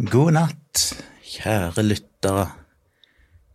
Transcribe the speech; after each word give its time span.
God 0.00 0.30
natt, 0.32 0.80
kjære 1.28 1.82
lyttere. 1.84 2.46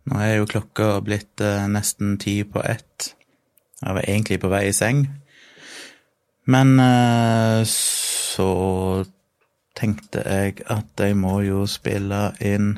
Nå 0.06 0.18
er 0.22 0.36
jo 0.36 0.44
klokka 0.46 1.00
blitt 1.02 1.42
eh, 1.42 1.64
nesten 1.66 2.12
ti 2.22 2.36
på 2.46 2.62
ett. 2.62 3.08
Jeg 3.80 3.96
var 3.96 4.06
egentlig 4.06 4.38
på 4.44 4.50
vei 4.52 4.60
i 4.68 4.76
seng, 4.76 5.00
men 6.46 6.70
eh, 6.78 7.66
så 7.66 8.46
tenkte 9.74 10.22
jeg 10.22 10.62
at 10.70 11.02
jeg 11.02 11.18
må 11.18 11.40
jo 11.42 11.64
spille 11.66 12.28
inn 12.38 12.76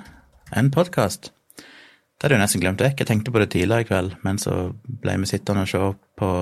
en 0.56 0.72
podkast. 0.72 1.28
Det 1.60 2.24
hadde 2.24 2.38
jeg 2.38 2.44
nesten 2.46 2.64
glemt 2.64 2.80
vekk. 2.80 3.02
Jeg 3.04 3.12
tenkte 3.12 3.36
på 3.36 3.44
det 3.44 3.50
tidligere 3.52 3.84
i 3.84 3.90
kveld, 3.92 4.16
men 4.24 4.40
så 4.40 4.70
ble 4.88 5.20
vi 5.20 5.28
sittende 5.28 5.68
og 5.68 5.74
se 5.74 5.92
på 6.16 6.32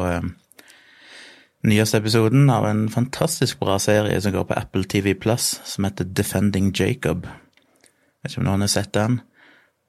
eh, 1.65 1.69
nyeste 1.69 1.99
episoden 1.99 2.51
av 2.51 2.67
en 2.67 2.89
fantastisk 2.89 3.59
bra 3.59 3.79
serie 3.79 4.21
som 4.21 4.33
går 4.33 4.45
på 4.49 4.59
Apple 4.59 4.85
TV 4.85 5.15
Plus, 5.15 5.61
som 5.65 5.85
heter 5.85 6.05
Defending 6.05 6.73
Jacob. 6.75 7.27
Jeg 7.27 8.23
vet 8.23 8.33
ikke 8.33 8.43
om 8.43 8.49
noen 8.51 8.65
har 8.67 8.73
sett 8.73 8.93
den, 8.95 9.21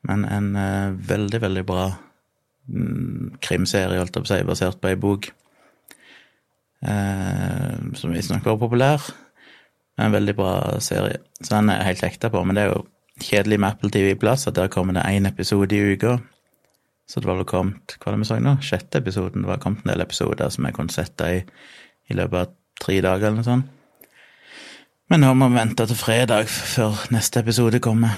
men 0.08 0.26
en 0.26 0.52
uh, 0.56 0.94
veldig, 0.94 1.42
veldig 1.42 1.64
bra 1.66 1.88
mm, 2.70 3.38
krimserie, 3.42 3.98
holdt 3.98 4.16
jeg 4.16 4.24
på 4.24 4.30
å 4.30 4.34
si, 4.36 4.44
basert 4.48 4.82
på 4.82 4.92
ei 4.92 5.00
bok. 5.00 5.32
Uh, 6.86 7.94
som 7.98 8.14
visstnok 8.14 8.46
var 8.46 8.60
populær. 8.62 9.08
En 9.98 10.14
veldig 10.14 10.36
bra 10.38 10.54
serie. 10.84 11.24
Så 11.42 11.56
den 11.56 11.72
er 11.74 11.82
jeg 11.82 11.90
helt 11.92 12.06
hekta 12.06 12.30
på, 12.30 12.44
men 12.46 12.56
det 12.56 12.68
er 12.68 12.76
jo 12.76 12.86
kjedelig 13.18 13.58
med 13.60 13.70
Apple 13.74 13.90
TV 13.90 14.14
Plus 14.20 14.46
at 14.48 14.56
der 14.56 14.70
kommer 14.70 14.94
det 14.94 15.08
én 15.10 15.28
episode 15.28 15.74
i 15.76 15.96
uka. 15.96 16.20
Så 17.08 17.22
det 17.24 17.30
var 17.30 17.40
vel 17.40 17.48
kommet 17.48 17.96
Hva 18.02 18.12
det 18.12 18.20
vi 18.20 18.28
så 18.28 18.38
nå? 18.44 18.58
Sjette 18.64 19.00
episoden. 19.00 19.46
Det 19.46 19.50
var 19.50 19.62
kommet 19.64 19.86
en 19.86 19.94
del 19.94 20.04
episoder 20.04 20.52
som 20.52 20.68
jeg 20.68 20.76
kunne 20.76 20.94
sette 20.94 21.30
i, 21.38 21.42
i 22.12 22.18
løpet 22.18 22.42
av 22.42 22.56
tre 22.84 23.00
dager 23.04 23.30
eller 23.30 23.40
noe 23.40 23.48
sånt. 23.48 23.74
Men 25.08 25.24
nå 25.24 25.30
må 25.40 25.48
vi 25.48 25.56
vente 25.56 25.86
til 25.88 25.96
fredag 25.96 26.50
før 26.52 27.06
neste 27.16 27.40
episode 27.40 27.80
kommer. 27.80 28.18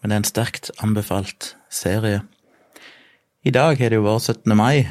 Men 0.00 0.10
det 0.10 0.16
er 0.16 0.22
en 0.22 0.26
sterkt 0.26 0.70
anbefalt 0.82 1.52
serie. 1.70 2.24
I 3.46 3.54
dag 3.54 3.78
har 3.78 3.92
det 3.92 4.00
jo 4.00 4.06
vært 4.06 4.32
17. 4.34 4.56
mai, 4.58 4.88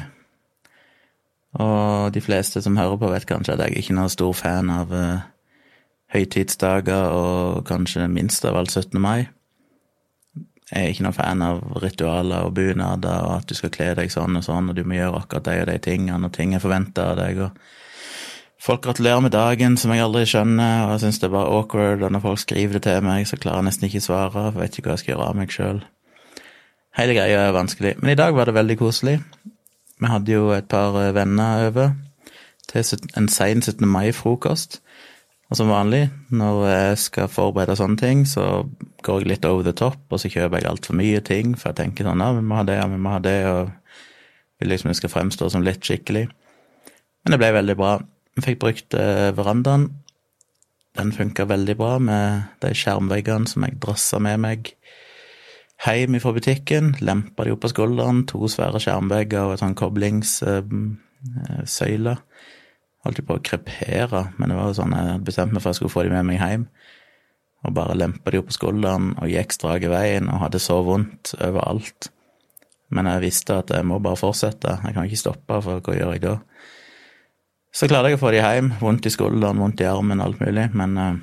og 1.60 2.14
de 2.14 2.20
fleste 2.24 2.62
som 2.64 2.76
hører 2.80 2.96
på, 2.96 3.10
vet 3.12 3.26
kanskje 3.28 3.54
at 3.54 3.66
jeg 3.66 3.82
ikke 3.82 3.92
er 3.92 3.98
noen 4.00 4.12
stor 4.12 4.32
fan 4.36 4.72
av 4.72 4.92
uh, 4.92 5.26
høytidsdager, 6.16 7.12
og 7.12 7.66
kanskje 7.68 8.08
minst 8.08 8.44
av 8.48 8.56
alt 8.56 8.72
17. 8.72 8.96
mai. 9.00 9.28
Jeg 10.68 10.84
er 10.84 10.92
ikke 10.92 11.04
noen 11.06 11.16
fan 11.16 11.42
av 11.42 11.60
ritualer 11.80 12.44
og 12.44 12.54
bunader, 12.58 13.24
og 13.24 13.38
at 13.38 13.48
du 13.48 13.56
skal 13.56 13.72
kle 13.72 13.92
deg 13.96 14.12
sånn 14.12 14.36
og 14.36 14.44
sånn, 14.44 14.68
og 14.68 14.76
du 14.76 14.84
må 14.84 14.98
gjøre 14.98 15.22
akkurat 15.22 15.48
de 15.48 15.60
og 15.62 15.68
de 15.70 15.76
tingene, 15.84 16.28
og 16.28 16.34
ting 16.36 16.52
er 16.54 16.64
forventa 16.64 17.12
av 17.12 17.20
deg, 17.22 17.44
og 17.48 17.76
Folk 18.58 18.82
gratulerer 18.82 19.20
med 19.22 19.30
dagen, 19.30 19.76
som 19.78 19.92
jeg 19.94 20.02
aldri 20.02 20.24
skjønner, 20.26 20.88
og 20.88 20.96
jeg 20.96 21.04
syns 21.04 21.20
det 21.22 21.28
er 21.28 21.34
bare 21.36 21.52
awkward, 21.54 22.02
og 22.02 22.10
når 22.10 22.24
folk 22.24 22.40
skriver 22.42 22.74
det 22.74 22.82
til 22.88 23.04
meg, 23.06 23.22
så 23.30 23.38
klarer 23.38 23.62
jeg 23.62 23.68
nesten 23.68 23.86
ikke 23.86 24.02
svare, 24.02 24.32
for 24.34 24.48
jeg 24.48 24.58
vet 24.58 24.78
ikke 24.78 24.90
hva 24.90 24.96
jeg 24.96 25.02
skal 25.04 25.12
gjøre 25.12 25.28
av 25.28 25.38
meg 25.38 25.54
sjøl. 25.54 25.78
Hele 26.98 27.14
greia 27.14 27.44
er 27.46 27.54
vanskelig. 27.54 27.94
Men 28.02 28.10
i 28.10 28.18
dag 28.18 28.34
var 28.34 28.50
det 28.50 28.56
veldig 28.56 28.76
koselig. 28.80 29.20
Vi 29.98 30.10
hadde 30.10 30.34
jo 30.34 30.50
et 30.56 30.66
par 30.70 30.98
eh, 30.98 31.14
venner 31.14 31.68
over 31.68 31.94
til 32.68 33.08
en 33.16 33.30
sein 33.30 33.62
17. 33.62 33.86
mai-frokost. 33.86 34.80
Og 35.48 35.56
som 35.56 35.70
vanlig, 35.72 36.10
når 36.28 36.58
jeg 36.68 36.96
skal 37.06 37.30
forberede 37.32 37.78
sånne 37.78 37.96
ting, 37.96 38.26
så 38.28 38.66
går 39.04 39.22
jeg 39.22 39.30
litt 39.30 39.46
over 39.48 39.64
the 39.64 39.72
top, 39.72 39.96
og 40.12 40.20
så 40.20 40.28
kjøper 40.28 40.60
jeg 40.60 40.68
altfor 40.68 40.98
mye 40.98 41.22
ting, 41.24 41.54
for 41.56 41.70
jeg 41.70 41.78
tenker 41.80 42.04
sånn 42.04 42.20
ja, 42.20 42.34
vi 42.36 42.42
må 42.44 42.58
ha 42.58 42.64
det, 42.68 42.76
og 42.84 42.92
vi 42.92 43.00
må 43.00 43.14
ha 43.14 43.20
det, 43.24 43.38
og 43.48 43.62
vil 44.60 44.68
liksom 44.74 44.92
skal 44.98 45.14
fremstå 45.14 45.48
som 45.54 45.64
litt 45.64 45.80
skikkelig. 45.84 46.26
Men 47.24 47.32
det 47.32 47.40
ble 47.40 47.50
veldig 47.56 47.76
bra. 47.78 47.92
Vi 48.36 48.40
fikk 48.44 48.58
brukt 48.62 48.90
eh, 48.98 49.30
verandaen. 49.36 49.84
Den 50.98 51.12
funka 51.14 51.42
veldig 51.48 51.76
bra 51.78 51.98
med 52.02 52.24
de 52.62 52.70
skjermveggene 52.74 53.46
som 53.48 53.64
jeg 53.64 53.80
drassa 53.82 54.18
med 54.22 54.36
meg 54.42 54.58
hjem 55.86 56.18
fra 56.22 56.32
butikken. 56.34 56.84
Lempa 57.04 57.44
de 57.46 57.52
opp 57.54 57.62
på 57.62 57.72
skulderen. 57.72 58.18
To 58.30 58.38
svære 58.50 58.80
skjermvegger 58.82 59.42
og 59.46 59.52
et 59.54 59.62
sånn 59.62 59.78
koblingssøyle. 59.78 62.14
Holdt 63.08 63.22
jo 63.22 63.24
på 63.24 63.38
å 63.38 63.40
krepere, 63.40 64.26
men 64.36 64.50
det 64.52 64.56
var 64.58 64.66
jo 64.68 64.76
sånn 64.76 64.92
jeg 64.92 65.20
bestemte 65.24 65.56
meg 65.56 65.62
for 65.64 65.70
at 65.70 65.78
jeg 65.78 65.80
skulle 65.80 65.94
få 65.94 66.02
de 66.04 66.10
med 66.12 66.26
meg 66.28 66.42
hjem. 66.42 66.66
Og 67.64 67.72
bare 67.74 67.96
lempa 67.96 68.30
de 68.30 68.42
opp 68.42 68.50
på 68.50 68.56
skulderen 68.58 69.14
og 69.16 69.32
gikk 69.32 69.54
strak 69.56 69.86
i 69.86 69.88
veien 69.88 70.28
og 70.28 70.42
hadde 70.42 70.60
så 70.60 70.76
vondt 70.84 71.32
overalt. 71.40 72.10
Men 72.92 73.08
jeg 73.08 73.24
visste 73.24 73.56
at 73.62 73.72
jeg 73.72 73.86
må 73.88 73.96
bare 74.04 74.20
fortsette. 74.20 74.76
Jeg 74.84 74.92
kan 74.92 75.08
ikke 75.08 75.20
stoppe, 75.22 75.62
for 75.64 75.80
hva 75.80 75.96
gjør 75.96 76.12
jeg 76.18 76.22
da? 76.26 76.34
Så 77.72 77.88
klarte 77.88 78.12
jeg 78.12 78.18
å 78.18 78.20
få 78.20 78.34
de 78.36 78.44
hjem. 78.44 78.70
Vondt 78.80 79.08
i 79.08 79.12
skulderen, 79.12 79.64
vondt 79.64 79.80
i 79.80 79.88
armen, 79.88 80.20
alt 80.24 80.44
mulig. 80.44 80.68
Men 80.76 81.00
uh, 81.00 81.16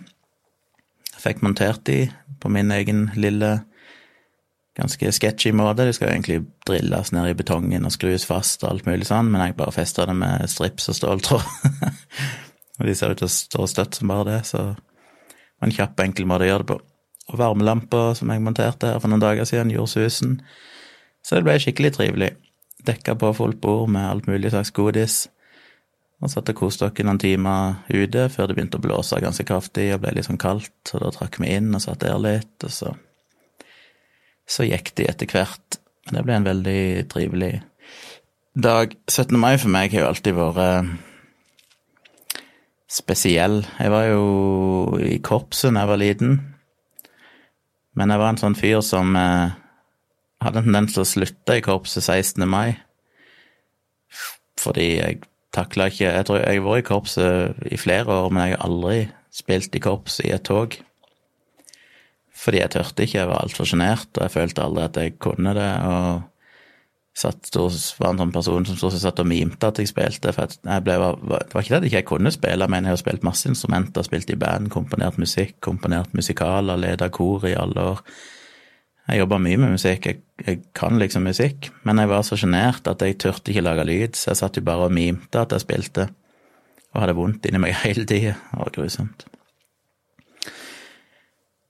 jeg 1.13 1.21
fikk 1.21 1.45
montert 1.45 1.85
de 1.85 2.01
på 2.41 2.49
min 2.53 2.73
egen 2.73 3.07
lille, 3.13 3.59
ganske 4.75 5.11
sketchy 5.15 5.51
måte. 5.55 5.85
De 5.85 5.93
skal 5.95 6.11
egentlig 6.11 6.41
drilles 6.67 7.11
ned 7.15 7.29
i 7.31 7.37
betongen 7.37 7.87
og 7.87 7.93
skrues 7.95 8.27
fast 8.27 8.63
og 8.63 8.73
alt 8.73 8.89
mulig 8.89 9.07
sånn, 9.09 9.31
men 9.31 9.43
jeg 9.43 9.57
bare 9.59 9.75
festa 9.75 10.07
det 10.09 10.15
med 10.19 10.49
strips 10.51 10.89
og 10.91 10.99
ståltråd. 10.99 11.45
og 12.79 12.89
de 12.89 12.95
ser 12.97 13.13
ut 13.13 13.21
til 13.21 13.29
å 13.29 13.35
stå 13.35 13.69
støtt 13.71 13.99
som 13.99 14.11
bare 14.11 14.27
det, 14.31 14.41
så 14.51 14.63
det 14.75 15.63
var 15.63 15.69
en 15.69 15.77
kjapp, 15.77 16.01
enkel 16.03 16.27
måte 16.29 16.47
å 16.47 16.51
gjøre 16.51 16.65
det 16.65 16.71
på. 16.73 16.79
Og 17.31 17.39
varmelampa 17.41 18.01
som 18.19 18.29
jeg 18.29 18.43
monterte 18.43 18.91
her 18.91 18.99
for 19.01 19.09
noen 19.09 19.23
dager 19.23 19.47
siden, 19.49 19.71
gjorde 19.73 19.95
susen. 19.95 20.35
Så 21.25 21.39
det 21.39 21.47
ble 21.47 21.55
skikkelig 21.61 21.95
trivelig. 21.95 22.35
Dekka 22.85 23.15
på 23.17 23.31
fullt 23.33 23.57
bord 23.63 23.89
med 23.89 24.05
alt 24.05 24.27
mulig 24.29 24.51
slags 24.53 24.69
godis. 24.75 25.23
Og 26.21 26.29
satt 26.31 26.51
og 26.51 26.59
koste 26.59 26.85
oss 26.85 27.01
noen 27.01 27.19
timer 27.19 27.79
ute 27.89 28.27
før 28.31 28.47
det 28.51 28.59
begynte 28.59 28.77
å 28.77 28.83
blåse 28.83 29.17
ganske 29.23 29.47
kraftig 29.47 29.89
og 29.95 30.03
ble 30.03 30.13
litt 30.15 30.27
sånn 30.27 30.39
kaldt, 30.39 30.71
så 30.87 31.01
da 31.01 31.09
trakk 31.15 31.39
vi 31.41 31.55
inn 31.57 31.73
og 31.75 31.83
satt 31.83 32.05
der 32.05 32.21
litt, 32.21 32.55
og 32.63 32.71
så 32.71 32.93
Så 34.45 34.67
gikk 34.67 34.93
de 34.97 35.07
etter 35.09 35.29
hvert. 35.31 35.79
Det 36.05 36.21
ble 36.21 36.37
en 36.37 36.45
veldig 36.45 37.07
trivelig 37.09 37.53
dag. 38.53 38.93
17. 39.09 39.37
mai 39.41 39.57
for 39.57 39.73
meg 39.73 39.93
har 39.93 40.05
jo 40.05 40.09
alltid 40.11 40.37
vært 40.37 40.95
spesiell. 42.91 43.63
Jeg 43.79 43.91
var 43.91 44.07
jo 44.11 44.97
i 45.01 45.17
korpset 45.23 45.73
da 45.73 45.83
jeg 45.83 45.91
var 45.91 46.01
liten, 46.01 46.35
men 47.95 48.11
jeg 48.11 48.21
var 48.21 48.31
en 48.31 48.41
sånn 48.41 48.57
fyr 48.59 48.81
som 48.85 49.15
eh, 49.19 49.55
hadde 50.43 50.61
en 50.61 50.67
tendens 50.69 50.95
til 50.95 51.03
å 51.03 51.09
slutte 51.09 51.57
i 51.57 51.63
korpset 51.65 52.03
16. 52.05 52.45
mai, 52.47 52.75
fordi 54.61 54.89
jeg 54.99 55.23
takla 55.55 55.87
ikke 55.87 56.09
Jeg 56.11 56.25
tror 56.27 56.41
jeg 56.41 56.59
har 56.59 56.65
vært 56.65 56.83
i 56.83 56.87
korpset 56.89 57.67
i 57.71 57.77
flere 57.79 58.11
år, 58.11 58.29
men 58.29 58.43
jeg 58.43 58.57
har 58.57 58.65
aldri 58.67 58.97
spilt 59.31 59.75
i 59.75 59.81
korps 59.83 60.19
i 60.23 60.33
et 60.35 60.43
tog. 60.43 60.75
Fordi 62.35 62.59
jeg 62.61 62.73
tørte 62.75 63.05
ikke, 63.05 63.19
jeg 63.21 63.29
var 63.31 63.43
altfor 63.45 63.67
sjenert, 63.69 64.09
og 64.17 64.25
jeg 64.25 64.33
følte 64.33 64.63
aldri 64.65 64.87
at 64.89 64.97
jeg 64.99 65.19
kunne 65.23 65.53
det. 65.55 65.69
og 65.87 66.23
satt, 67.15 67.47
var 67.55 68.11
en 68.11 68.19
sånn 68.19 68.33
person 68.35 68.65
som 68.67 68.77
stort 68.77 68.95
sett 68.95 69.05
satt 69.05 69.21
og 69.23 69.29
mimte 69.29 69.69
at 69.69 69.79
jeg 69.79 69.91
spilte. 69.91 70.33
for 70.35 70.51
jeg 70.51 70.83
ble, 70.83 70.95
Det 70.99 71.53
var 71.53 71.63
ikke 71.63 71.73
det 71.73 71.77
at 71.77 71.85
jeg 71.87 71.91
ikke 71.93 72.15
kunne 72.15 72.31
spille, 72.31 72.67
men 72.67 72.83
jeg 72.83 72.91
har 72.91 73.01
spilt 73.01 73.23
masse 73.23 73.47
instrumenter, 73.49 74.03
spilt 74.03 74.29
i 74.29 74.39
band, 74.39 74.69
komponert 74.69 75.17
musikk, 75.17 75.55
komponert 75.61 76.13
musikaler, 76.13 76.77
leda 76.77 77.09
kor 77.09 77.47
i 77.47 77.55
alle 77.55 77.87
år. 77.93 78.01
Jeg 79.07 79.21
jobba 79.21 79.37
mye 79.37 79.57
med 79.61 79.75
musikk, 79.77 80.05
jeg, 80.05 80.21
jeg, 80.45 80.61
kan 80.73 80.97
liksom 80.99 81.27
musikk, 81.29 81.69
men 81.85 82.01
jeg 82.01 82.09
var 82.09 82.23
så 82.25 82.35
sjenert 82.41 82.87
at 82.89 83.03
jeg 83.05 83.19
turte 83.21 83.53
ikke 83.53 83.61
lage 83.61 83.85
lyd, 83.85 84.17
så 84.17 84.31
jeg 84.31 84.41
satt 84.41 84.57
jo 84.57 84.65
bare 84.65 84.89
og 84.89 84.95
mimte 84.97 85.39
at 85.39 85.53
jeg 85.53 85.61
spilte, 85.61 86.09
og 86.91 87.03
hadde 87.03 87.15
vondt 87.15 87.45
inni 87.45 87.61
meg 87.61 87.77
hele 87.85 88.03
tida. 88.09 88.35
Det 88.51 88.59
var 88.59 88.75
grusomt. 88.75 89.27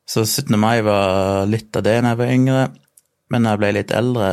Så 0.06 0.26
17. 0.26 0.54
mai 0.60 0.82
var 0.86 1.48
litt 1.50 1.76
av 1.76 1.86
det 1.86 1.96
da 2.02 2.12
jeg 2.12 2.20
var 2.20 2.34
yngre, 2.34 2.66
men 3.34 3.46
da 3.46 3.56
jeg 3.56 3.62
ble 3.62 3.72
litt 3.80 3.94
eldre, 3.96 4.30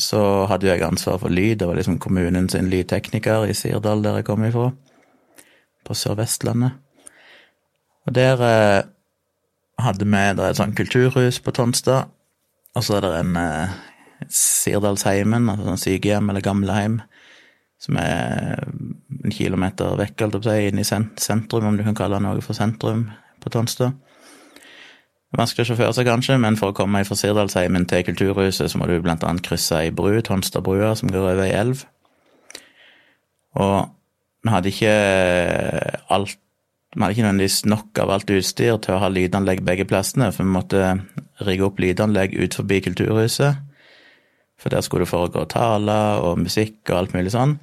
så 0.00 0.46
hadde 0.48 0.70
jeg 0.70 0.84
ansvar 0.86 1.18
for 1.20 1.32
lyd, 1.32 1.58
det 1.60 1.68
var 1.68 1.76
liksom 1.76 1.98
kommunen 2.00 2.48
sin 2.48 2.70
lydtekniker 2.72 3.44
i 3.44 3.56
Sirdal, 3.56 4.00
der 4.04 4.20
jeg 4.20 4.28
kom 4.30 4.44
ifra, 4.46 4.70
på 5.84 5.96
Sør-Vestlandet. 5.98 6.78
Og 8.08 8.16
der 8.16 8.40
eh, 8.46 8.80
hadde 9.84 10.08
vi 10.08 10.22
det 10.38 10.48
et 10.48 10.58
sånt 10.58 10.76
kulturhus 10.78 11.42
på 11.44 11.52
Tonstad, 11.54 12.08
og 12.72 12.84
så 12.86 12.96
er 12.96 13.04
det 13.04 13.12
en 13.20 13.36
eh, 13.36 13.74
Sirdalsheimen, 14.32 15.50
altså 15.50 15.68
sånn 15.68 15.82
sykehjem 15.82 16.32
eller 16.32 16.44
gamleheim, 16.44 17.00
som 17.82 17.98
er 17.98 18.62
en 18.62 19.34
kilometer 19.34 19.98
vekk, 19.98 20.14
holdt 20.22 20.38
jeg 20.38 20.42
på 20.42 20.48
å 20.48 20.54
si, 20.54 20.70
inne 20.70 20.84
i 20.86 21.12
sentrum, 21.20 21.68
om 21.68 21.76
du 21.76 21.84
kan 21.84 21.98
kalle 21.98 22.16
det 22.16 22.24
noe 22.24 22.44
for 22.44 22.56
sentrum 22.56 23.08
på 23.42 23.52
Tonstad. 23.52 23.98
Vanskelig 25.32 25.64
å 25.64 25.70
sjåføre 25.70 25.94
seg, 25.96 26.08
kanskje, 26.10 26.36
men 26.42 26.58
for 26.60 26.72
å 26.72 26.76
komme 26.76 27.00
fra 27.08 27.16
Sirdalsheimen 27.16 27.86
til 27.88 28.04
Kulturhuset, 28.04 28.68
så 28.68 28.78
må 28.78 28.88
du 28.88 28.98
blant 29.00 29.24
annet 29.24 29.44
krysse 29.46 29.78
ei 29.78 29.92
bru, 29.94 30.18
Tonstadbrua, 30.20 30.92
som 30.98 31.08
går 31.12 31.24
over 31.24 31.44
ei 31.46 31.54
elv. 31.56 31.86
Og 33.56 33.88
vi 34.42 34.52
hadde 34.52 34.72
ikke 34.72 34.94
alt 36.12 36.38
vi 36.92 37.00
hadde 37.00 37.14
ikke 37.14 37.24
nødvendigvis 37.24 37.62
nok 37.64 37.98
av 38.02 38.10
alt 38.12 38.30
utstyr 38.34 38.74
til 38.84 38.92
å 38.92 39.00
ha 39.00 39.08
lydanlegg 39.08 39.62
begge 39.64 39.86
plassene, 39.88 40.26
for 40.28 40.44
vi 40.44 40.52
måtte 40.52 40.80
rigge 41.40 41.64
opp 41.64 41.78
lydanlegg 41.80 42.34
ut 42.36 42.56
forbi 42.58 42.82
Kulturhuset. 42.84 43.62
For 44.60 44.68
der 44.68 44.84
skulle 44.84 45.06
det 45.06 45.10
foregå 45.10 45.46
taler 45.48 46.20
og 46.20 46.42
musikk 46.42 46.82
og 46.90 46.98
alt 46.98 47.14
mulig 47.16 47.32
sånn. 47.32 47.56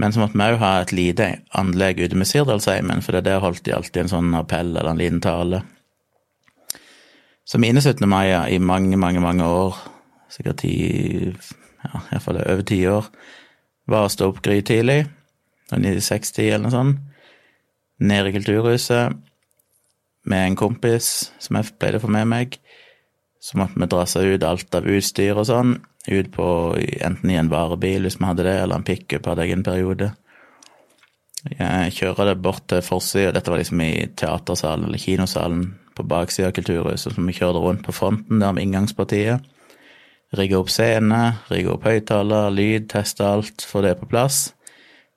Men 0.00 0.16
så 0.16 0.22
måtte 0.22 0.40
vi 0.40 0.46
òg 0.46 0.56
ha 0.62 0.72
et 0.80 0.94
lite 0.96 1.26
anlegg 1.60 2.00
ute 2.00 2.16
med 2.16 2.30
Sirdalsheimen, 2.30 3.04
for 3.04 3.20
der 3.20 3.44
holdt 3.44 3.66
de 3.68 3.76
alltid 3.76 4.06
en 4.06 4.12
sånn 4.14 4.32
appell 4.38 4.72
eller 4.72 4.94
en 4.94 5.02
liten 5.02 5.20
tale. 5.20 5.60
Så 7.44 7.58
mine 7.58 7.80
17. 7.80 8.08
mai 8.08 8.30
i 8.54 8.58
mange, 8.58 8.96
mange, 8.96 9.20
mange 9.20 9.46
år, 9.46 9.78
sikkert 10.30 10.62
ti, 10.62 10.74
ja, 11.84 12.02
iallfall 12.12 12.42
over 12.44 12.66
ti 12.66 12.82
år, 12.86 13.08
var 13.90 14.06
å 14.06 14.12
stå 14.12 14.30
opp 14.30 14.42
grytidlig, 14.44 15.02
sånn 15.70 15.86
i 15.88 15.96
60 15.98 16.46
eller 16.46 16.66
noe 16.66 16.74
sånt, 16.74 17.00
ned 18.00 18.30
i 18.30 18.32
Kulturhuset 18.32 19.16
med 20.30 20.46
en 20.46 20.56
kompis 20.56 21.30
som 21.40 21.58
jeg 21.58 21.74
pleide 21.80 22.00
å 22.00 22.04
få 22.04 22.10
med 22.12 22.28
meg. 22.30 22.56
Så 23.40 23.56
måtte 23.60 23.80
vi 23.80 23.88
dra 23.88 24.04
seg 24.08 24.34
ut 24.34 24.44
alt 24.44 24.76
av 24.76 24.88
utstyr 24.88 25.38
og 25.38 25.48
sånn, 25.48 25.74
ut 26.08 26.30
på 26.32 26.46
enten 26.76 27.32
i 27.32 27.38
en 27.40 27.50
varebil 27.52 28.04
hvis 28.04 28.18
vi 28.20 28.28
hadde 28.28 28.46
det, 28.46 28.56
eller 28.62 28.80
en 28.80 28.86
pickup 28.86 29.28
hadde 29.28 29.46
jeg 29.46 29.56
en 29.56 29.66
periode. 29.66 30.10
Jeg 31.50 31.94
kjører 31.96 32.30
det 32.30 32.40
bort 32.44 32.66
til 32.68 32.84
forsida, 32.84 33.32
dette 33.32 33.52
var 33.52 33.62
liksom 33.62 33.80
i 33.84 33.92
teatersalen 34.12 34.88
eller 34.88 35.00
kinosalen 35.00 35.70
på 36.00 36.08
baksida 36.10 36.48
av 36.50 36.56
Kulturhuset, 36.56 37.14
så 37.14 37.24
vi 37.24 37.36
kjørte 37.36 37.62
rundt 37.62 37.84
på 37.86 37.94
fronten 37.94 38.42
der 38.42 38.54
med 38.56 38.66
inngangspartiet. 38.66 39.44
Rigge 40.38 40.58
opp 40.60 40.70
scene, 40.70 41.20
rigge 41.50 41.72
opp 41.72 41.86
høyttaler, 41.88 42.52
lyd, 42.54 42.88
teste 42.92 43.26
alt, 43.26 43.64
få 43.66 43.82
det 43.84 43.96
på 44.00 44.08
plass. 44.10 44.50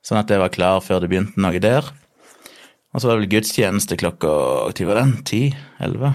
Sånn 0.03 0.19
at 0.19 0.31
det 0.31 0.41
var 0.41 0.51
klar 0.53 0.81
før 0.83 1.03
det 1.03 1.11
begynte 1.11 1.41
noe 1.41 1.61
der. 1.61 1.85
Og 2.93 3.01
så 3.01 3.09
var 3.09 3.17
det 3.17 3.23
vel 3.23 3.33
gudstjeneste 3.37 3.97
klokka 3.97 4.31
hva 4.69 4.87
var 4.89 4.99
den? 4.99 5.13
Ti? 5.25 5.43
Elleve? 5.81 6.13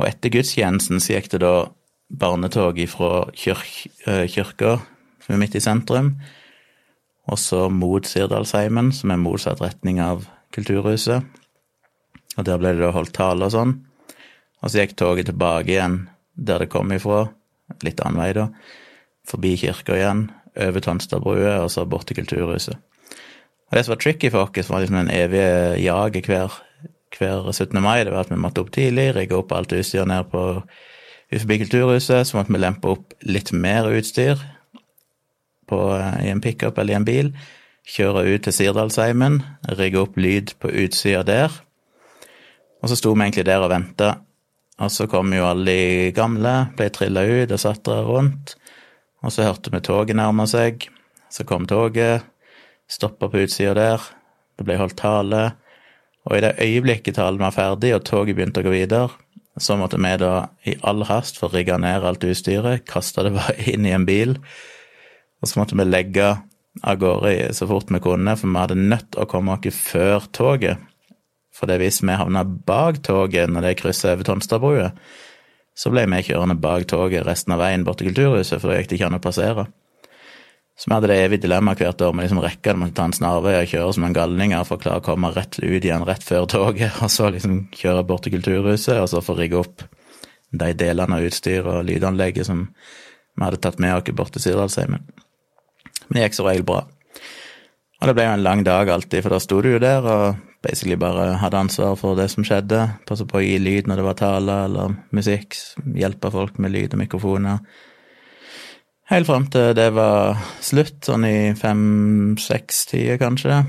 Og 0.00 0.08
etter 0.08 0.32
gudstjenesten 0.32 1.00
så 1.00 1.16
gikk 1.16 1.30
det 1.34 1.42
da 1.44 1.54
barnetog 2.12 2.80
fra 2.92 3.26
kirk, 3.36 3.86
eh, 4.06 4.26
kirka, 4.28 4.80
som 5.22 5.34
er 5.34 5.40
midt 5.40 5.56
i 5.56 5.60
sentrum, 5.64 6.16
og 7.28 7.38
så 7.38 7.68
mot 7.70 8.04
Sirdalsheimen, 8.04 8.92
som 8.92 9.10
er 9.10 9.20
motsatt 9.20 9.60
retning 9.62 10.00
av 10.00 10.26
Kulturhuset. 10.52 11.22
Og 12.38 12.46
der 12.48 12.60
ble 12.60 12.72
det 12.74 12.84
da 12.84 12.92
holdt 12.94 13.14
tale 13.16 13.48
og 13.48 13.54
sånn. 13.54 13.74
Og 14.62 14.70
så 14.70 14.82
gikk 14.82 14.96
toget 14.96 15.28
tilbake 15.28 15.74
igjen 15.74 16.04
der 16.32 16.62
det 16.62 16.70
kom 16.72 16.92
ifra, 16.94 17.26
litt 17.84 18.00
annen 18.00 18.20
vei, 18.22 18.30
da, 18.36 18.46
forbi 19.28 19.56
kirka 19.60 19.98
igjen, 19.98 20.26
over 20.56 20.84
Tonstadbrua 20.84 21.58
og 21.62 21.70
så 21.72 21.84
bort 21.88 22.08
til 22.08 22.18
Kulturhuset. 22.20 22.78
Og 23.72 23.76
det 23.76 23.86
som 23.86 23.94
var 23.94 24.00
tricky 24.02 24.28
for 24.32 24.44
oss, 24.44 24.68
var 24.68 24.82
liksom 24.82 24.98
den 24.98 25.12
evige 25.12 25.80
jaget 25.80 26.28
hver, 26.28 26.56
hver 27.16 27.52
17. 27.52 27.80
mai. 27.80 28.04
Det 28.04 28.12
var 28.12 28.26
at 28.26 28.32
vi 28.32 28.36
måtte 28.40 28.60
opp 28.60 28.72
tidlig, 28.74 29.14
rigge 29.16 29.38
opp 29.38 29.52
alt 29.56 29.72
utstyr 29.72 30.04
ned 30.08 30.28
på 30.28 30.42
forbi 31.32 31.58
Kulturhuset. 31.62 32.28
Så 32.28 32.36
måtte 32.36 32.52
vi 32.52 32.60
lempe 32.60 32.92
opp 32.92 33.16
litt 33.24 33.52
mer 33.56 33.88
utstyr 33.88 34.40
på, 35.68 35.80
i 36.20 36.28
en 36.28 36.44
pickup 36.44 36.78
eller 36.78 36.92
i 36.92 37.00
en 37.00 37.08
bil. 37.08 37.32
Kjøre 37.88 38.26
ut 38.28 38.44
til 38.44 38.54
Sirdalsheimen, 38.58 39.40
rigge 39.80 40.04
opp 40.04 40.20
lyd 40.20 40.52
på 40.60 40.68
utsida 40.84 41.24
der. 41.24 41.56
Og 42.82 42.90
så 42.90 42.98
sto 42.98 43.14
vi 43.14 43.24
egentlig 43.24 43.46
der 43.46 43.62
og 43.62 43.70
venta. 43.72 44.10
Og 44.82 44.90
så 44.90 45.06
kom 45.10 45.30
jo 45.34 45.46
alle 45.46 45.70
de 45.70 46.12
gamle, 46.16 46.54
ble 46.76 46.88
trilla 46.90 47.22
ut 47.22 47.52
og 47.54 47.60
satt 47.62 47.84
der 47.86 48.02
rundt. 48.08 48.56
Og 49.22 49.30
så 49.30 49.46
hørte 49.46 49.70
vi 49.70 49.82
toget 49.84 50.18
nærme 50.18 50.48
seg. 50.50 50.88
Så 51.30 51.46
kom 51.48 51.68
toget, 51.70 52.26
stoppa 52.90 53.30
på 53.30 53.44
utsida 53.44 53.76
der. 53.78 54.08
Det 54.58 54.66
ble 54.66 54.80
holdt 54.80 54.98
tale. 54.98 55.44
Og 56.26 56.36
i 56.36 56.42
det 56.42 56.56
øyeblikket 56.62 57.16
talen 57.18 57.42
var 57.42 57.54
ferdig 57.54 57.94
og 57.96 58.04
toget 58.06 58.36
begynte 58.36 58.62
å 58.62 58.66
gå 58.66 58.74
videre, 58.74 59.10
så 59.60 59.76
måtte 59.76 59.98
vi 60.00 60.12
da 60.16 60.48
i 60.64 60.76
all 60.86 61.02
hast 61.08 61.40
få 61.40 61.50
rigga 61.52 61.76
ned 61.82 62.06
alt 62.06 62.24
utstyret, 62.24 62.86
kaste 62.88 63.26
det 63.26 63.34
bare 63.34 63.56
inn 63.72 63.86
i 63.88 63.92
en 63.92 64.06
bil. 64.08 64.38
Og 65.42 65.50
så 65.50 65.60
måtte 65.60 65.76
vi 65.76 65.84
legge 65.88 66.30
av 66.80 67.00
gårde 67.02 67.50
så 67.56 67.66
fort 67.68 67.90
vi 67.92 68.00
kunne, 68.00 68.36
for 68.38 68.48
vi 68.48 68.62
hadde 68.62 68.78
nødt 68.78 69.18
å 69.18 69.26
komme 69.28 69.58
oss 69.58 69.82
før 69.90 70.28
toget. 70.32 70.80
For 71.52 71.68
det 71.68 71.78
hvis 71.82 72.00
vi 72.02 72.16
havna 72.16 72.44
bak 72.44 73.02
toget 73.04 73.52
når 73.52 73.66
det 73.66 73.76
krysser 73.82 74.16
over 74.16 74.26
Tonstadbrua, 74.28 74.90
så 75.76 75.92
ble 75.92 76.04
vi 76.08 76.24
kjørende 76.28 76.56
bak 76.60 76.86
toget 76.88 77.26
resten 77.26 77.54
av 77.54 77.62
veien 77.62 77.84
bort 77.84 78.00
til 78.00 78.10
Kulturhuset, 78.10 78.60
for 78.60 78.72
da 78.72 78.80
gikk 78.80 78.90
det 78.90 78.98
ikke 78.98 79.08
an 79.10 79.18
å 79.18 79.24
passere. 79.24 79.66
Så 80.76 80.88
vi 80.88 80.96
hadde 80.96 81.08
det 81.10 81.18
evige 81.20 81.44
dilemmaet 81.44 81.82
hvert 81.82 82.00
år 82.02 82.14
med 82.16 82.26
liksom 82.26 82.40
rekka, 82.42 82.72
måtte 82.76 82.96
ta 82.96 83.04
en 83.06 83.14
snarvei 83.16 83.58
og 83.60 83.68
kjøre 83.70 83.92
som 83.96 84.06
en 84.08 84.16
galninger 84.16 84.64
for 84.68 84.80
å 84.80 84.82
klare 84.82 85.02
å 85.02 85.04
komme 85.04 85.30
rett 85.34 85.58
ut 85.60 85.84
igjen 85.84 86.06
rett 86.08 86.24
før 86.24 86.48
toget, 86.48 86.96
og 87.04 87.12
så 87.12 87.28
liksom 87.32 87.66
kjøre 87.76 88.06
bort 88.08 88.24
til 88.26 88.36
Kulturhuset, 88.36 88.96
og 89.00 89.10
så 89.12 89.24
få 89.24 89.36
rigge 89.38 89.60
opp 89.60 89.84
de 90.52 90.72
delene 90.76 91.18
av 91.18 91.28
utstyr 91.28 91.68
og 91.68 91.84
lydanlegget 91.88 92.48
som 92.48 92.66
vi 92.66 93.44
hadde 93.44 93.60
tatt 93.64 93.78
med 93.80 93.94
oss 93.96 94.16
bort 94.16 94.32
til 94.34 94.44
Sirdalsheimen. 94.44 95.04
Men 96.08 96.18
det 96.18 96.26
gikk 96.26 96.40
som 96.40 96.48
regel 96.48 96.66
bra. 96.68 96.82
Og 98.00 98.08
det 98.08 98.16
ble 98.18 98.26
jo 98.26 98.32
en 98.34 98.44
lang 98.44 98.64
dag 98.66 98.90
alltid, 98.92 99.22
for 99.22 99.32
da 99.32 99.40
sto 99.40 99.60
du 99.62 99.70
jo 99.74 99.80
der 99.80 100.08
og 100.08 100.40
basically 100.62 100.96
bare 100.96 101.36
hadde 101.42 101.58
ansvar 101.58 101.96
for 101.98 102.18
det 102.18 102.28
som 102.32 102.46
skjedde. 102.46 102.84
Passe 103.08 103.26
på 103.28 103.40
å 103.40 103.44
gi 103.44 103.56
lyd 103.60 103.88
når 103.90 104.00
det 104.00 104.06
var 104.06 104.18
tale 104.20 104.58
eller 104.66 104.96
musikk. 105.14 105.58
Hjelpe 105.98 106.30
folk 106.34 106.60
med 106.62 106.74
lyd 106.74 106.94
og 106.94 107.02
mikrofoner. 107.02 107.62
Helt 109.12 109.28
fram 109.28 109.48
til 109.52 109.74
det 109.76 109.90
var 109.92 110.38
slutt, 110.62 111.02
sånn 111.04 111.26
i 111.28 111.36
fem-seks-tida 111.58 113.18
kanskje. 113.20 113.62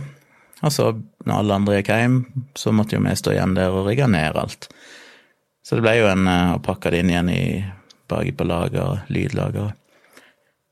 Og 0.64 0.72
så, 0.72 0.92
når 1.28 1.40
alle 1.42 1.58
andre 1.60 1.80
gikk 1.80 1.92
hjem, 1.92 2.20
så 2.56 2.72
måtte 2.72 2.96
jo 2.96 3.04
vi 3.04 3.16
stå 3.20 3.34
igjen 3.34 3.56
der 3.58 3.74
og 3.74 3.90
rigge 3.90 4.08
ned 4.08 4.38
alt. 4.40 4.70
Så 5.64 5.76
det 5.76 5.84
ble 5.84 5.98
jo 5.98 6.10
en 6.12 6.28
eh, 6.28 6.56
å 6.56 6.62
pakke 6.64 6.92
det 6.94 7.02
inn 7.04 7.12
igjen 7.12 7.32
i 7.34 7.44
baki 8.12 8.36
på 8.38 8.48
lager, 8.48 9.04
lydlager. 9.12 9.74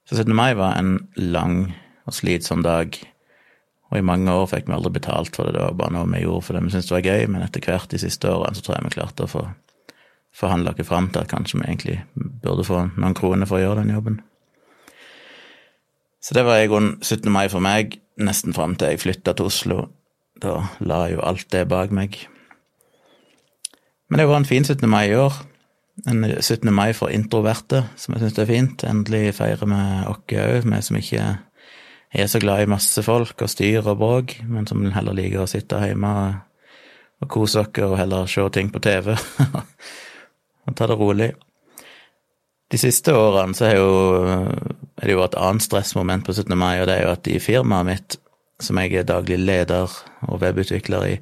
Så 0.07 0.19
17. 0.19 0.31
mai 0.35 0.53
var 0.59 0.77
en 0.79 0.97
lang 1.15 1.73
og 2.07 2.15
slitsom 2.15 2.63
dag 2.65 2.95
og 3.91 3.99
i 3.99 4.05
mange 4.07 4.31
år 4.31 4.47
fikk 4.47 4.69
vi 4.69 4.75
aldri 4.77 4.93
betalt 4.95 5.35
for 5.35 5.47
det, 5.47 5.57
det 5.57 5.65
var 5.65 5.75
bare 5.77 5.95
noe 5.97 6.07
vi 6.13 6.23
gjorde 6.23 6.47
fordi 6.47 6.63
vi 6.63 6.71
syntes 6.73 6.89
det 6.89 6.95
var 6.95 7.09
gøy, 7.09 7.25
men 7.33 7.43
etter 7.43 7.65
hvert 7.67 7.91
de 7.91 7.99
siste 7.99 8.31
årene 8.31 8.55
så 8.55 8.63
tror 8.65 8.77
jeg 8.77 8.87
vi 8.87 8.95
klarte 8.95 9.27
å 9.27 9.31
få 9.31 9.45
forhandla 10.31 10.71
oss 10.71 10.87
fram 10.87 11.09
til 11.11 11.21
at 11.21 11.31
kanskje 11.31 11.59
vi 11.59 11.67
egentlig 11.67 11.97
burde 12.15 12.63
få 12.63 12.85
noen 12.95 13.15
kroner 13.17 13.49
for 13.49 13.59
å 13.59 13.65
gjøre 13.65 13.83
den 13.83 13.95
jobben. 13.95 14.21
Så 16.21 16.37
det 16.37 16.45
var 16.47 16.61
i 16.61 16.69
grunnen 16.69 16.99
17. 17.01 17.27
mai 17.33 17.49
for 17.49 17.63
meg, 17.63 17.97
nesten 18.21 18.55
fram 18.55 18.77
til 18.77 18.93
jeg 18.93 19.01
flytta 19.01 19.33
til 19.35 19.49
Oslo. 19.49 19.79
Da 20.41 20.61
la 20.79 21.03
jo 21.11 21.21
alt 21.25 21.49
det 21.51 21.67
bak 21.69 21.91
meg. 21.91 22.15
Men 24.09 24.21
det 24.21 24.27
var 24.29 24.39
en 24.39 24.47
fin 24.47 24.63
17. 24.63 24.87
mai 24.89 25.09
i 25.09 25.17
år. 25.17 25.33
En 26.07 26.23
17. 26.23 26.71
mai 26.73 26.93
for 26.97 27.11
introverte, 27.13 27.83
som 27.95 28.13
jeg 28.13 28.23
syns 28.23 28.39
er 28.39 28.49
fint. 28.49 28.83
Endelig 28.87 29.35
feirer 29.37 29.67
vi 29.67 29.81
oss 30.07 30.21
òg, 30.31 30.65
vi 30.69 30.81
som 30.85 30.97
ikke 30.97 31.25
er 32.11 32.27
så 32.27 32.39
glad 32.39 32.63
i 32.63 32.71
masse 32.71 33.03
folk 33.05 33.41
og 33.41 33.49
styr 33.49 33.85
og 33.85 33.99
bråk, 34.01 34.35
men 34.43 34.67
som 34.67 34.83
heller 34.91 35.15
liker 35.15 35.45
å 35.45 35.49
sitte 35.49 35.79
hjemme 35.85 36.11
og 37.21 37.29
kose 37.31 37.61
oss 37.63 37.83
og 37.85 37.97
heller 37.99 38.27
se 38.27 38.43
ting 38.51 38.71
på 38.73 38.81
TV 38.83 39.13
og 40.65 40.75
ta 40.75 40.87
det 40.89 40.97
rolig. 40.99 41.31
De 42.71 42.79
siste 42.79 43.13
årene 43.15 43.55
så 43.55 43.67
er, 43.67 43.77
jo, 43.79 43.91
er 44.99 45.07
det 45.07 45.15
jo 45.15 45.23
et 45.23 45.37
annet 45.39 45.63
stressmoment 45.63 46.25
på 46.27 46.35
17. 46.35 46.55
mai, 46.57 46.79
og 46.79 46.87
det 46.87 46.97
er 46.97 47.05
jo 47.05 47.13
at 47.15 47.27
i 47.27 47.39
firmaet 47.43 47.87
mitt, 47.87 48.17
som 48.61 48.77
jeg 48.79 48.93
er 48.95 49.07
daglig 49.07 49.39
leder 49.41 49.91
og 50.27 50.43
webutvikler 50.43 51.07
i, 51.09 51.15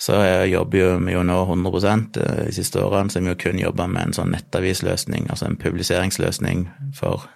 så 0.00 0.16
jeg 0.24 0.54
jobber 0.54 1.02
vi 1.04 1.12
jo 1.12 1.22
nå 1.28 1.36
100 1.44 1.88
eh, 1.92 2.46
de 2.46 2.54
siste 2.56 2.80
årene, 2.80 3.12
så 3.12 3.20
har 3.20 3.26
vi 3.26 3.34
jo 3.34 3.40
kun 3.42 3.60
jobba 3.60 3.86
med 3.90 4.08
en 4.08 4.16
sånn 4.16 4.32
nettavisløsning, 4.32 5.28
altså 5.28 5.50
en 5.50 5.58
publiseringsløsning 5.60 6.64
for 6.96 7.28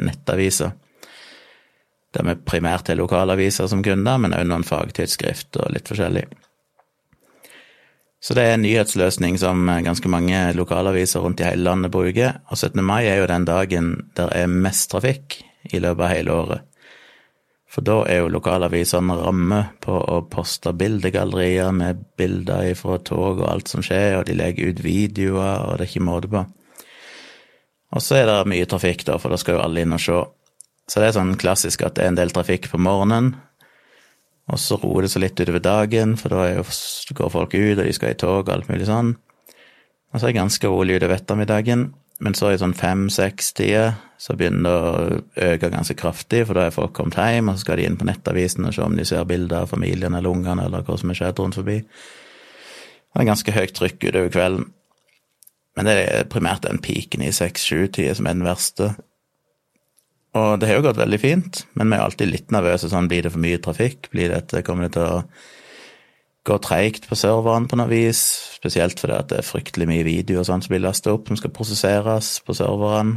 nettaviser 0.00 0.72
der 2.14 2.26
vi 2.26 2.38
primært 2.46 2.88
har 2.90 2.98
lokalaviser 2.98 3.68
som 3.70 3.82
kunder, 3.84 4.18
men 4.18 4.34
også 4.34 4.50
noen 4.50 4.66
fagtidsskrift 4.66 5.58
og 5.60 5.72
litt 5.74 5.90
forskjellig. 5.90 6.24
Så 8.24 8.32
det 8.32 8.44
er 8.46 8.54
en 8.56 8.62
nyhetsløsning 8.64 9.34
som 9.36 9.66
ganske 9.84 10.08
mange 10.08 10.38
lokalaviser 10.56 11.20
rundt 11.20 11.42
i 11.42 11.48
hele 11.48 11.66
landet 11.66 11.92
bruker, 11.92 12.38
og 12.48 12.56
17. 12.56 12.80
mai 12.80 13.02
er 13.04 13.18
jo 13.20 13.28
den 13.28 13.44
dagen 13.44 13.90
der 14.16 14.32
er 14.32 14.48
mest 14.48 14.88
trafikk 14.94 15.42
i 15.68 15.80
løpet 15.82 16.06
av 16.06 16.14
hele 16.14 16.38
året. 16.38 16.70
For 17.74 17.82
da 17.82 17.98
er 18.06 18.22
jo 18.22 18.30
lokalavisene 18.30 19.16
ramme 19.18 19.60
på 19.82 19.96
å 19.98 20.20
poste 20.30 20.70
bildegallerier 20.78 21.72
med 21.74 22.04
bilder 22.16 22.70
fra 22.78 23.00
tog 23.02 23.42
og 23.42 23.48
alt 23.50 23.72
som 23.72 23.82
skjer, 23.82 24.20
og 24.20 24.28
de 24.28 24.36
legger 24.38 24.70
ut 24.70 24.84
videoer, 24.84 25.66
og 25.66 25.80
det 25.80 25.88
er 25.88 25.90
ikke 25.90 26.06
måte 26.06 26.30
på. 26.30 26.44
Og 27.94 28.02
så 28.02 28.20
er 28.20 28.30
det 28.30 28.38
mye 28.50 28.68
trafikk, 28.70 29.04
da, 29.10 29.18
for 29.18 29.34
da 29.34 29.38
skal 29.42 29.58
jo 29.58 29.64
alle 29.66 29.82
inn 29.82 29.94
og 29.94 30.02
se. 30.02 30.22
Så 30.90 31.00
det 31.00 31.08
er 31.08 31.16
sånn 31.16 31.34
klassisk 31.40 31.84
at 31.86 31.96
det 31.96 32.04
er 32.04 32.12
en 32.12 32.18
del 32.18 32.32
trafikk 32.34 32.68
på 32.72 32.80
morgenen, 32.82 33.34
og 34.52 34.60
så 34.60 34.76
roer 34.76 35.06
det 35.06 35.14
seg 35.14 35.22
litt 35.24 35.40
utover 35.40 35.62
dagen, 35.64 36.18
for 36.20 36.34
da 36.34 36.50
jo, 36.50 36.64
går 37.16 37.30
folk 37.32 37.54
ut, 37.56 37.78
og 37.78 37.86
de 37.86 37.94
skal 37.96 38.12
i 38.12 38.18
tog 38.20 38.42
og 38.42 38.50
alt 38.52 38.68
mulig 38.68 38.88
sånn. 38.90 39.14
Og 40.12 40.18
så 40.18 40.26
er 40.26 40.34
det 40.34 40.42
ganske 40.42 40.68
rolig 40.68 40.98
utover 40.98 41.16
ettermiddagen, 41.16 41.86
men 42.24 42.36
så 42.36 42.52
i 42.52 42.58
sånn 42.60 42.76
fem-seks-tider 42.76 43.96
så 44.20 44.36
begynner 44.38 44.68
det 44.68 44.74
å 44.74 45.48
øke 45.48 45.72
ganske 45.72 45.96
kraftig, 45.98 46.44
for 46.46 46.58
da 46.58 46.68
er 46.68 46.76
folk 46.76 46.92
kommet 46.96 47.18
hjem, 47.18 47.48
og 47.50 47.56
så 47.56 47.64
skal 47.64 47.80
de 47.80 47.88
inn 47.88 47.98
på 47.98 48.06
nettavisen 48.08 48.68
og 48.68 48.76
se 48.76 48.84
om 48.84 48.94
de 48.94 49.06
ser 49.08 49.26
bilder 49.28 49.64
av 49.64 49.72
familien 49.72 50.14
eller 50.14 50.30
ungene 50.30 50.68
eller 50.68 50.84
hva 50.86 50.98
som 51.00 51.10
er 51.10 51.18
skjedd 51.18 51.40
rundt 51.40 51.58
forbi. 51.58 51.80
Det 53.14 53.22
er 53.22 53.30
ganske 53.30 53.54
høyt 53.54 53.74
trykk 53.74 53.98
utover 54.08 54.30
kvelden. 54.36 54.70
Men 55.74 55.88
det 55.88 55.96
er 56.04 56.30
primært 56.30 56.68
den 56.68 56.78
piken 56.82 57.24
i 57.26 57.32
seks-sju-tida 57.34 58.14
som 58.14 58.28
er 58.30 58.36
den 58.38 58.46
verste. 58.46 58.92
Og 60.34 60.58
det 60.58 60.66
har 60.66 60.80
jo 60.80 60.86
gått 60.88 60.98
veldig 60.98 61.18
fint, 61.22 61.60
men 61.78 61.92
vi 61.92 61.98
er 61.98 62.04
alltid 62.04 62.30
litt 62.30 62.54
nervøse. 62.54 62.88
sånn, 62.90 63.08
Blir 63.08 63.22
det 63.22 63.30
for 63.32 63.42
mye 63.42 63.60
trafikk? 63.62 64.10
Blir 64.10 64.32
dette, 64.34 64.62
Kommer 64.62 64.88
det 64.88 64.96
til 64.96 65.02
å 65.06 65.24
gå 66.44 66.58
treigt 66.58 67.08
på 67.08 67.16
serveren 67.16 67.68
på 67.68 67.76
noe 67.80 67.88
vis, 67.88 68.20
spesielt 68.58 69.00
fordi 69.00 69.20
det 69.30 69.38
er 69.38 69.46
fryktelig 69.46 69.86
mye 69.88 70.04
video 70.04 70.40
og 70.40 70.46
sånt 70.46 70.66
som 70.66 70.74
blir 70.74 70.82
lasta 70.84 71.14
opp, 71.14 71.28
som 71.28 71.38
skal 71.40 71.54
prosesseres 71.56 72.40
på 72.44 72.56
serveren, 72.56 73.14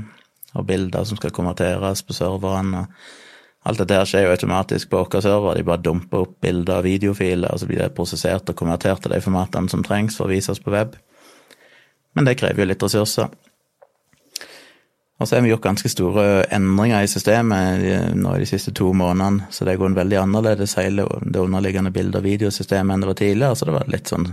og 0.56 0.68
bilder 0.70 1.04
som 1.04 1.20
skal 1.20 1.34
konverteres 1.36 2.06
på 2.08 2.16
serveren. 2.16 2.74
og 2.74 2.86
Alt 3.68 3.82
dette 3.84 4.06
skjer 4.08 4.28
jo 4.28 4.32
automatisk 4.32 4.90
på 4.90 5.02
vår 5.02 5.26
server, 5.26 5.58
de 5.58 5.66
bare 5.68 5.84
dumper 5.84 6.24
opp 6.24 6.38
bilder 6.42 6.80
og 6.80 6.88
videofiler, 6.88 7.52
og 7.52 7.60
så 7.60 7.68
blir 7.68 7.82
det 7.84 7.96
prosessert 7.98 8.48
og 8.48 8.56
konvertert 8.56 9.04
til 9.04 9.12
de 9.12 9.20
formatene 9.26 9.70
som 9.70 9.84
trengs 9.84 10.16
for 10.16 10.30
å 10.30 10.32
vises 10.32 10.64
på 10.64 10.72
web. 10.72 10.96
Men 12.16 12.30
det 12.30 12.38
krever 12.40 12.64
jo 12.64 12.70
litt 12.72 12.84
ressurser. 12.84 13.28
Og 15.18 15.28
så 15.28 15.36
har 15.36 15.42
vi 15.42 15.50
gjort 15.50 15.66
ganske 15.66 15.90
store 15.90 16.26
endringer 16.54 17.02
i 17.02 17.10
systemet 17.10 17.86
nå 18.16 18.36
i 18.36 18.42
de 18.44 18.50
siste 18.50 18.74
to 18.78 18.92
månedene, 18.94 19.48
så 19.50 19.66
det 19.66 19.80
går 19.82 19.96
veldig 19.98 20.20
annerledes 20.22 20.76
hele 20.78 21.08
det 21.26 21.42
underliggende 21.42 21.92
bilde- 21.92 22.22
og 22.22 22.28
videosystemet 22.28 22.94
enn 22.94 23.06
det 23.06 23.10
var 23.10 23.18
tidligere, 23.18 23.56
så 23.56 23.66
det 23.66 23.74
var 23.80 23.90
litt 23.90 24.12
sånn 24.14 24.28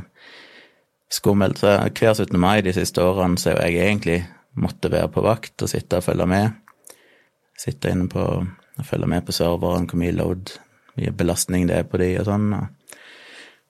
skummelt. 1.09 1.63
Så 1.63 1.79
hver 1.89 2.13
17. 2.13 2.37
mai 2.41 2.61
de 2.61 2.75
siste 2.77 3.01
årene 3.01 3.41
så 3.41 3.55
har 3.55 3.65
jeg 3.65 3.81
egentlig 3.81 4.19
måtte 4.61 4.93
være 4.93 5.09
på 5.15 5.25
vakt 5.25 5.65
og 5.65 5.73
sitte 5.73 6.03
og 6.03 6.05
følge 6.05 6.29
med. 6.29 6.61
Sitte 7.59 7.91
inne 7.95 8.11
på 8.11 8.27
og 8.75 8.87
følge 8.87 9.07
med 9.07 9.25
på 9.25 9.33
serveren, 9.33 9.87
hvor 9.89 10.01
mye 10.01 10.13
load, 10.13 10.53
mye 10.99 11.13
belastning 11.15 11.69
det 11.71 11.77
er 11.79 11.89
på 11.89 12.01
de 12.03 12.11
og 12.19 12.29
sånn. 12.29 12.49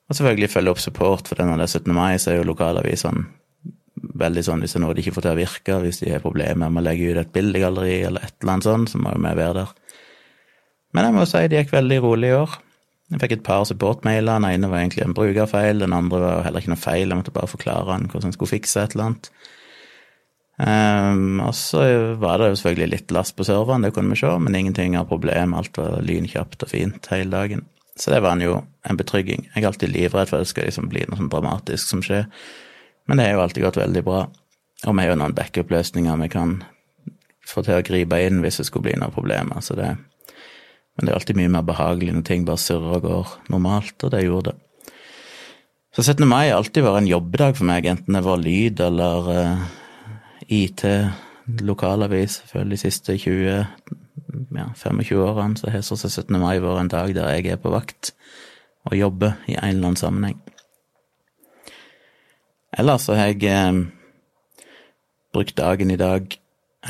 Og 0.09 0.17
selvfølgelig 0.17 0.51
følge 0.51 0.73
opp 0.73 0.81
support, 0.81 1.29
for 1.29 1.39
når 1.41 1.61
det 1.61 1.67
er 1.67 1.79
17. 1.79 1.93
mai, 1.93 2.17
så 2.19 2.31
er 2.31 2.39
jo 2.41 2.49
lokalavisene 2.49 3.27
veldig 4.13 4.43
sånn 4.45 4.61
hvis 4.63 4.75
det 4.75 4.79
er 4.79 4.83
noe 4.85 4.95
de 4.95 5.03
ikke 5.03 5.15
får 5.15 5.25
til 5.25 5.33
å 5.33 5.39
virke, 5.39 5.79
hvis 5.83 6.01
de 6.03 6.11
har 6.13 6.23
problemer 6.23 6.69
med 6.69 6.83
å 6.83 6.85
legge 6.85 7.09
ut 7.11 7.21
et 7.21 7.33
bildegalleri 7.35 7.97
eller 8.09 8.27
et 8.27 8.35
eller 8.39 8.53
annet 8.53 8.67
sånt, 8.67 8.91
så 8.91 9.01
må 9.01 9.15
jo 9.15 9.23
vi 9.23 9.33
være 9.39 9.57
der. 9.61 9.73
Men 10.95 11.09
jeg 11.09 11.15
må 11.17 11.25
si 11.27 11.43
det 11.51 11.59
gikk 11.59 11.75
veldig 11.75 11.99
rolig 12.05 12.29
i 12.31 12.37
år. 12.37 12.55
Jeg 13.11 13.21
fikk 13.21 13.35
et 13.35 13.43
par 13.45 13.65
supportmailer. 13.69 14.39
Den 14.39 14.47
ene 14.49 14.69
var 14.71 14.81
egentlig 14.81 15.03
en 15.05 15.17
brukerfeil, 15.17 15.83
den 15.83 15.93
andre 15.93 16.21
var 16.23 16.45
heller 16.47 16.63
ikke 16.63 16.73
noe 16.73 16.81
feil. 16.81 17.11
Jeg 17.11 17.19
måtte 17.19 17.35
bare 17.35 17.51
forklare 17.51 17.91
han 17.91 18.07
hvordan 18.09 18.31
han 18.31 18.37
skulle 18.37 18.53
fikse 18.55 18.81
et 18.81 18.95
eller 18.95 19.11
annet. 19.11 19.29
Um, 20.55 21.41
og 21.43 21.51
så 21.57 21.83
var 22.21 22.39
det 22.39 22.53
jo 22.53 22.59
selvfølgelig 22.61 22.91
litt 22.93 23.11
last 23.11 23.35
på 23.35 23.43
serveren, 23.43 23.83
det 23.83 23.91
kunne 23.91 24.15
vi 24.15 24.21
se, 24.21 24.29
men 24.39 24.55
ingenting 24.55 24.95
av 24.95 25.09
problem. 25.11 25.53
Alt 25.57 25.77
var 25.77 25.99
lynkjapt 26.05 26.63
og 26.63 26.71
fint 26.71 27.11
hele 27.11 27.33
dagen. 27.33 27.65
Så 27.99 28.11
det 28.11 28.21
var 28.23 28.39
jo 28.43 28.61
en 28.89 28.99
betrygging. 28.99 29.49
Jeg 29.53 29.63
er 29.63 29.69
alltid 29.69 29.91
livredd 29.91 30.31
for 30.31 30.39
at 30.39 30.47
det 30.47 30.51
skal 30.51 30.67
liksom 30.67 30.89
bli 30.91 31.05
noe 31.07 31.19
sånn 31.19 31.31
dramatisk 31.31 31.91
som 31.91 32.01
skjer. 32.03 32.25
Men 33.05 33.17
det 33.17 33.27
har 33.27 33.37
jo 33.37 33.43
alltid 33.45 33.63
gått 33.65 33.79
veldig 33.79 34.03
bra. 34.05 34.25
Og 34.85 34.95
vi 34.95 35.03
har 35.03 35.13
jo 35.13 35.19
noen 35.19 35.35
backup-løsninger 35.37 36.19
vi 36.23 36.31
kan 36.33 36.57
få 37.45 37.61
til 37.65 37.79
å 37.79 37.85
gripe 37.85 38.19
inn 38.25 38.41
hvis 38.43 38.59
det 38.61 38.67
skulle 38.67 38.89
bli 38.89 38.97
noen 38.99 39.13
problemer. 39.13 39.61
Så 39.63 39.77
det, 39.77 39.91
men 40.95 41.05
det 41.05 41.13
er 41.13 41.19
alltid 41.19 41.39
mye 41.39 41.53
mer 41.53 41.65
behagelig 41.67 42.15
når 42.15 42.25
ting 42.27 42.45
bare 42.47 42.61
surrer 42.61 42.97
og 42.97 43.05
går 43.05 43.33
normalt, 43.53 43.97
og 44.01 44.13
det 44.13 44.25
gjorde 44.25 44.53
det. 44.53 44.61
Så 45.95 46.03
17. 46.03 46.25
mai 46.27 46.49
har 46.49 46.57
alltid 46.57 46.83
vært 46.83 47.03
en 47.03 47.07
jobbedag 47.07 47.55
for 47.55 47.69
meg, 47.69 47.85
enten 47.87 48.17
det 48.17 48.25
var 48.25 48.41
lyd 48.41 48.81
eller 48.83 49.29
uh, 49.31 49.61
IT, 50.51 50.83
lokalavis, 51.63 52.41
føler 52.49 52.73
de 52.73 52.79
siste 52.81 53.15
20, 53.15 53.45
ja, 54.57 54.65
25 54.75 55.21
årene, 55.23 55.55
så 55.55 55.71
har 55.71 55.85
17. 55.85 56.35
mai 56.41 56.57
vært 56.59 56.81
en 56.81 56.91
dag 56.91 57.15
der 57.15 57.31
jeg 57.37 57.53
er 57.53 57.61
på 57.63 57.71
vakt 57.71 58.11
og 58.85 58.97
jobber 58.97 59.39
i 59.47 59.55
en 59.55 59.69
eller 59.69 59.93
annen 59.93 60.01
sammenheng. 60.01 60.41
Ellers 62.75 63.07
så 63.07 63.15
har 63.15 63.31
jeg 63.31 63.47
eh, 63.47 63.85
brukt 65.33 65.55
dagen 65.57 65.91
i 65.91 65.99
dag 65.99 66.39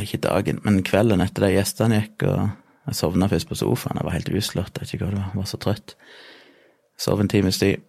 Ikke 0.01 0.17
dagen, 0.17 0.59
men 0.65 0.83
kvelden 0.83 1.21
etter 1.23 1.45
de 1.45 1.53
gjestene 1.53 2.01
gikk, 2.01 2.25
og 2.27 2.49
jeg 2.89 2.97
sovna 2.97 3.29
først 3.31 3.47
på 3.47 3.55
sofaen. 3.55 3.95
Jeg 3.95 4.03
var 4.03 4.15
helt 4.17 4.31
uslått, 4.35 4.75
jeg 4.75 4.81
vet 4.83 4.93
ikke 4.97 5.05
hva 5.05 5.11
det 5.13 5.19
var, 5.21 5.29
jeg 5.29 5.39
var 5.39 5.47
så 5.47 5.59
trøtt. 5.63 5.93
Sov 6.99 7.21
en 7.23 7.29
times 7.31 7.59
tid. 7.61 7.85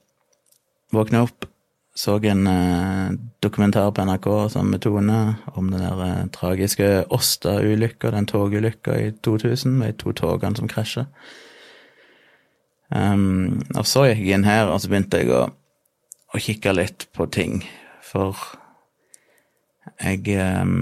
Våkna 0.95 1.25
opp, 1.26 1.49
så 1.99 2.15
en 2.31 2.47
eh, 2.47 3.17
dokumentar 3.43 3.91
på 3.91 4.05
NRK 4.07 4.29
sammen 4.53 4.76
med 4.76 4.85
Tone 4.85 5.19
om 5.59 5.73
den 5.73 5.83
der 5.83 6.05
eh, 6.05 6.29
tragiske 6.31 6.91
Åsta-ulykka, 7.11 8.12
den 8.15 8.31
togulykka 8.31 8.95
i 9.03 9.11
2000, 9.26 9.73
med 9.81 9.97
de 9.97 10.05
to 10.05 10.12
togene 10.15 10.57
som 10.57 10.71
krasja. 10.71 11.09
Um, 12.87 13.65
og 13.75 13.83
så 13.83 14.05
gikk 14.07 14.23
jeg 14.23 14.38
inn 14.38 14.47
her, 14.47 14.71
og 14.71 14.79
så 14.79 14.93
begynte 14.93 15.25
jeg 15.25 15.35
å, 15.35 15.49
å 16.31 16.38
kikke 16.38 16.76
litt 16.76 17.09
på 17.17 17.26
ting 17.35 17.65
for 18.16 18.46
jeg 20.00 20.37
ehm, 20.37 20.78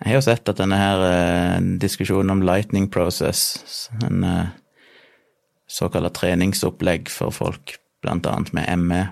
Jeg 0.00 0.16
har 0.16 0.22
sett 0.24 0.48
at 0.48 0.56
denne 0.56 0.78
her 0.80 1.02
eh, 1.04 1.56
diskusjonen 1.76 2.32
om 2.32 2.40
lightning 2.40 2.86
process, 2.88 3.90
en 4.00 4.24
eh, 4.24 4.54
såkalt 5.68 6.14
treningsopplegg 6.16 7.10
for 7.12 7.36
folk, 7.36 7.74
blant 8.00 8.24
annet 8.24 8.54
med 8.56 8.80
ME, 8.80 9.02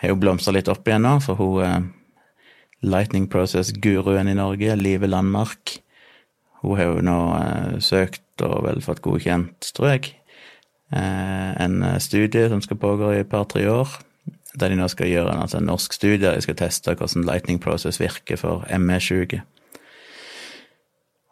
har 0.00 0.14
jo 0.14 0.16
blomstra 0.16 0.56
litt 0.56 0.72
opp 0.72 0.88
igjen 0.88 1.04
nå, 1.04 1.18
for 1.20 1.36
hun 1.36 1.60
eh, 1.66 1.76
lightning 2.80 3.28
process-guruen 3.28 4.32
i 4.32 4.38
Norge, 4.40 4.80
Live 4.80 5.12
Landmark, 5.12 5.76
hun 6.64 6.80
har 6.80 6.88
jo 6.88 7.04
nå 7.04 7.20
søkt 7.84 8.40
og 8.40 8.64
vel 8.70 8.80
fått 8.80 9.04
godkjent, 9.04 9.68
tror 9.76 9.98
jeg, 9.98 10.14
en 10.96 11.84
studie 12.00 12.48
som 12.48 12.64
skal 12.64 12.80
pågå 12.80 13.12
i 13.12 13.20
et 13.20 13.28
par-tre 13.30 13.68
år 13.68 14.00
der 14.58 14.72
de 14.72 14.80
nå 14.80 14.88
skal 14.90 15.10
gjøre 15.10 15.36
altså 15.44 15.60
en 15.60 15.68
norsk 15.70 15.94
studie. 15.94 16.34
De 16.34 16.42
skal 16.42 16.58
teste 16.58 16.94
hvordan 16.98 17.26
lightning 17.28 17.60
process 17.62 18.00
virker 18.00 18.40
for 18.40 18.66
ME-syke. 18.78 19.42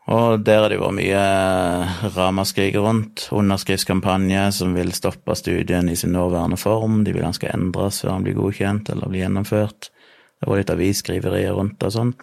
Og 0.09 0.41
der 0.41 0.63
har 0.63 0.73
det 0.73 0.79
vært 0.81 0.97
mye 0.97 1.23
ramaskrik 2.15 2.79
rundt. 2.81 3.27
Underskriftskampanje 3.35 4.47
som 4.57 4.73
vil 4.77 4.95
stoppe 4.97 5.37
studien 5.37 5.91
i 5.91 5.97
sin 6.01 6.15
nåværende 6.17 6.57
form. 6.57 7.03
De 7.05 7.13
vil 7.13 7.27
han 7.27 7.37
skal 7.37 7.53
endres 7.59 8.01
før 8.01 8.15
han 8.15 8.25
blir 8.25 8.39
godkjent 8.39 8.89
eller 8.95 9.11
blir 9.11 9.27
gjennomført. 9.27 9.91
Det 10.39 10.49
var 10.49 10.63
litt 10.63 10.73
avisskriverier 10.73 11.59
rundt 11.59 11.85
og 11.85 11.93
sånn. 11.93 12.15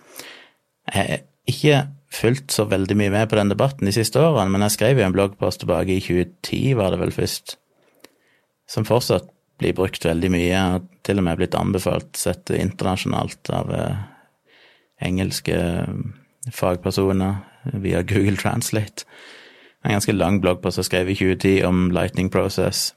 Jeg 0.89 0.97
har 0.97 1.23
ikke 1.51 1.83
fulgt 2.15 2.55
så 2.55 2.65
veldig 2.69 2.97
mye 2.97 3.13
med 3.13 3.29
på 3.29 3.37
den 3.37 3.51
debatten 3.51 3.85
de 3.89 3.93
siste 3.93 4.21
årene, 4.21 4.49
men 4.53 4.63
jeg 4.65 4.77
skrev 4.77 5.01
jo 5.01 5.05
en 5.05 5.13
bloggpost 5.13 5.61
tilbake 5.61 5.97
i 5.97 6.01
2010, 6.01 6.61
var 6.79 6.93
det 6.93 7.01
vel 7.01 7.13
først, 7.13 7.57
som 8.71 8.87
fortsatt 8.87 9.27
blir 9.59 9.75
brukt 9.75 10.05
veldig 10.05 10.31
mye, 10.33 10.61
og 10.75 10.89
til 11.05 11.21
og 11.21 11.27
med 11.27 11.39
blitt 11.39 11.55
anbefalt 11.57 12.19
sett 12.19 12.51
internasjonalt 12.51 13.51
av 13.55 13.71
eh, 13.73 14.03
engelske 15.05 15.55
eh, 15.55 16.51
fagpersoner 16.53 17.39
via 17.81 18.03
Google 18.05 18.37
Translate. 18.37 19.07
En 19.85 19.95
ganske 19.95 20.13
lang 20.13 20.41
blogg 20.41 20.61
på 20.63 20.73
som 20.73 20.85
skrev 20.85 21.09
i 21.09 21.17
2010 21.17 21.63
om 21.65 21.87
Lightning 21.93 22.29
Process. 22.33 22.93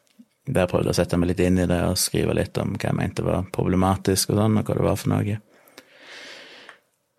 Der 0.49 0.69
prøvde 0.69 0.89
jeg 0.89 0.97
å 0.97 1.01
sette 1.03 1.19
meg 1.21 1.33
litt 1.33 1.43
inn 1.45 1.61
i 1.61 1.69
det 1.69 1.83
og 1.85 2.01
skrive 2.01 2.37
litt 2.37 2.57
om 2.61 2.75
hva 2.75 2.91
jeg 2.91 2.97
mente 2.97 3.25
var 3.25 3.49
problematisk 3.53 4.33
og 4.33 4.41
sånn, 4.41 4.59
og 4.61 4.69
hva 4.69 4.79
det 4.79 4.87
var 4.89 4.99
for 5.01 5.13
noe. 5.13 5.39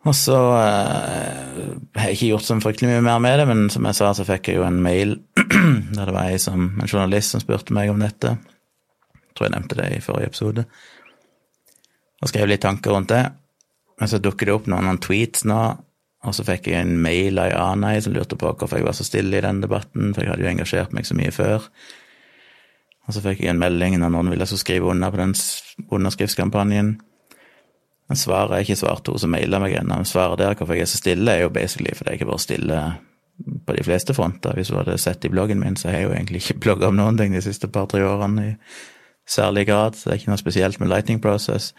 Og 0.07 0.15
så 0.15 0.37
eh, 0.55 1.57
har 1.99 2.07
jeg 2.07 2.17
ikke 2.17 2.31
gjort 2.31 2.47
så 2.47 2.55
fryktelig 2.63 2.93
mye 2.93 3.03
mer 3.05 3.19
med 3.23 3.41
det, 3.41 3.49
men 3.49 3.65
som 3.71 3.85
jeg 3.87 3.97
sa, 3.97 4.13
så 4.15 4.25
fikk 4.27 4.49
jeg 4.49 4.59
jo 4.59 4.67
en 4.67 4.79
mail 4.83 5.17
der 5.95 6.07
det 6.07 6.15
var 6.15 6.29
en, 6.29 6.41
som, 6.41 6.71
en 6.79 6.87
journalist 6.89 7.35
som 7.35 7.43
spurte 7.43 7.75
meg 7.75 7.91
om 7.91 8.01
dette 8.01 8.37
tror 9.39 9.47
jeg 9.47 9.55
nevnte 9.55 9.79
det 9.79 9.91
i 9.95 10.01
forrige 10.03 10.33
episode. 10.33 10.65
Og 12.19 12.31
skrev 12.31 12.51
litt 12.51 12.65
tanker 12.65 12.91
rundt 12.91 13.13
det. 13.13 13.23
Men 13.99 14.11
så 14.11 14.19
dukker 14.19 14.47
det 14.47 14.55
opp 14.55 14.67
noen, 14.67 14.87
noen 14.87 14.99
tweets 15.03 15.45
nå, 15.47 15.59
og 16.27 16.35
så 16.35 16.43
fikk 16.43 16.67
jeg 16.67 16.83
en 16.83 16.97
mail 16.99 17.39
av 17.39 17.47
ei 17.47 17.55
annen 17.55 18.03
som 18.03 18.15
lurte 18.15 18.35
på 18.39 18.51
hvorfor 18.51 18.79
jeg 18.79 18.87
var 18.87 18.95
så 18.95 19.05
stille 19.07 19.39
i 19.39 19.43
den 19.43 19.61
debatten, 19.63 20.11
for 20.13 20.23
jeg 20.23 20.33
hadde 20.33 20.43
jo 20.43 20.51
engasjert 20.51 20.95
meg 20.95 21.07
så 21.07 21.15
mye 21.15 21.31
før. 21.35 21.67
Og 23.07 23.15
så 23.15 23.23
fikk 23.23 23.43
jeg 23.43 23.53
en 23.53 23.61
melding 23.61 23.95
når 23.99 24.11
noen 24.13 24.31
ville 24.33 24.47
så 24.47 24.59
skrive 24.59 24.91
under 24.91 25.11
på 25.13 25.21
den 25.21 25.35
underskriftskampanjen. 25.87 26.97
Men 28.09 28.19
svaret 28.19 28.55
er 28.55 28.65
ikke 28.65 28.79
svart 28.79 29.07
hun 29.07 29.21
som 29.21 29.31
maila 29.31 29.61
meg 29.63 29.77
ennå. 29.79 30.01
Svaret 30.07 30.41
der 30.41 30.57
hvorfor 30.59 30.75
jeg 30.75 30.87
er 30.87 30.91
så 30.91 30.99
stille, 30.99 31.31
er 31.31 31.45
jo 31.45 31.55
basically 31.55 31.95
fordi 31.95 32.13
jeg 32.13 32.19
ikke 32.19 32.31
vært 32.31 32.45
stille 32.45 32.83
på 33.65 33.75
de 33.77 33.83
fleste 33.87 34.15
fronter. 34.17 34.55
Hvis 34.57 34.71
du 34.73 34.77
hadde 34.79 34.97
sett 34.99 35.25
i 35.25 35.31
bloggen 35.31 35.61
min, 35.63 35.77
så 35.79 35.89
har 35.89 36.01
jeg 36.01 36.09
jo 36.09 36.15
egentlig 36.17 36.43
ikke 36.43 36.59
blogga 36.65 36.89
om 36.89 36.99
noen 36.99 37.19
ting 37.19 37.35
de 37.35 37.43
siste 37.45 37.69
par-tre 37.71 38.03
årene. 38.03 38.47
i 38.49 38.55
særlig 39.29 39.67
grad. 39.69 39.95
Så 39.95 40.09
det 40.09 40.15
er 40.15 40.21
ikke 40.21 40.33
noe 40.33 40.41
spesielt 40.41 40.79
med 40.81 40.91
Lightning 40.91 41.21
Process. 41.21 41.71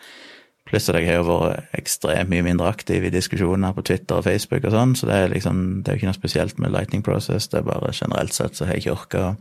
Pluss 0.68 0.88
at 0.88 1.00
jeg 1.00 1.08
har 1.08 1.18
jo 1.18 1.26
vært 1.26 1.72
ekstremt 1.78 2.30
mye 2.30 2.44
mindre 2.46 2.68
aktiv 2.70 3.04
i 3.04 3.12
diskusjoner 3.12 3.74
på 3.74 3.84
Twitter 3.86 4.20
og 4.20 4.26
Facebook 4.26 4.66
og 4.68 4.74
sånn, 4.74 4.92
så 4.94 5.08
det 5.08 5.16
er 5.16 5.32
liksom, 5.32 5.62
det 5.82 5.90
er 5.90 5.96
jo 5.96 6.02
ikke 6.02 6.10
noe 6.10 6.18
spesielt 6.18 6.60
med 6.62 6.74
Lightning 6.74 7.02
Process. 7.02 7.48
Det 7.50 7.58
er 7.58 7.66
bare 7.66 7.94
generelt 7.96 8.36
sett 8.36 8.58
så 8.58 8.68
har 8.68 8.76
jeg 8.76 8.84
ikke 8.84 8.98
orka 8.98 9.22
å 9.24 9.32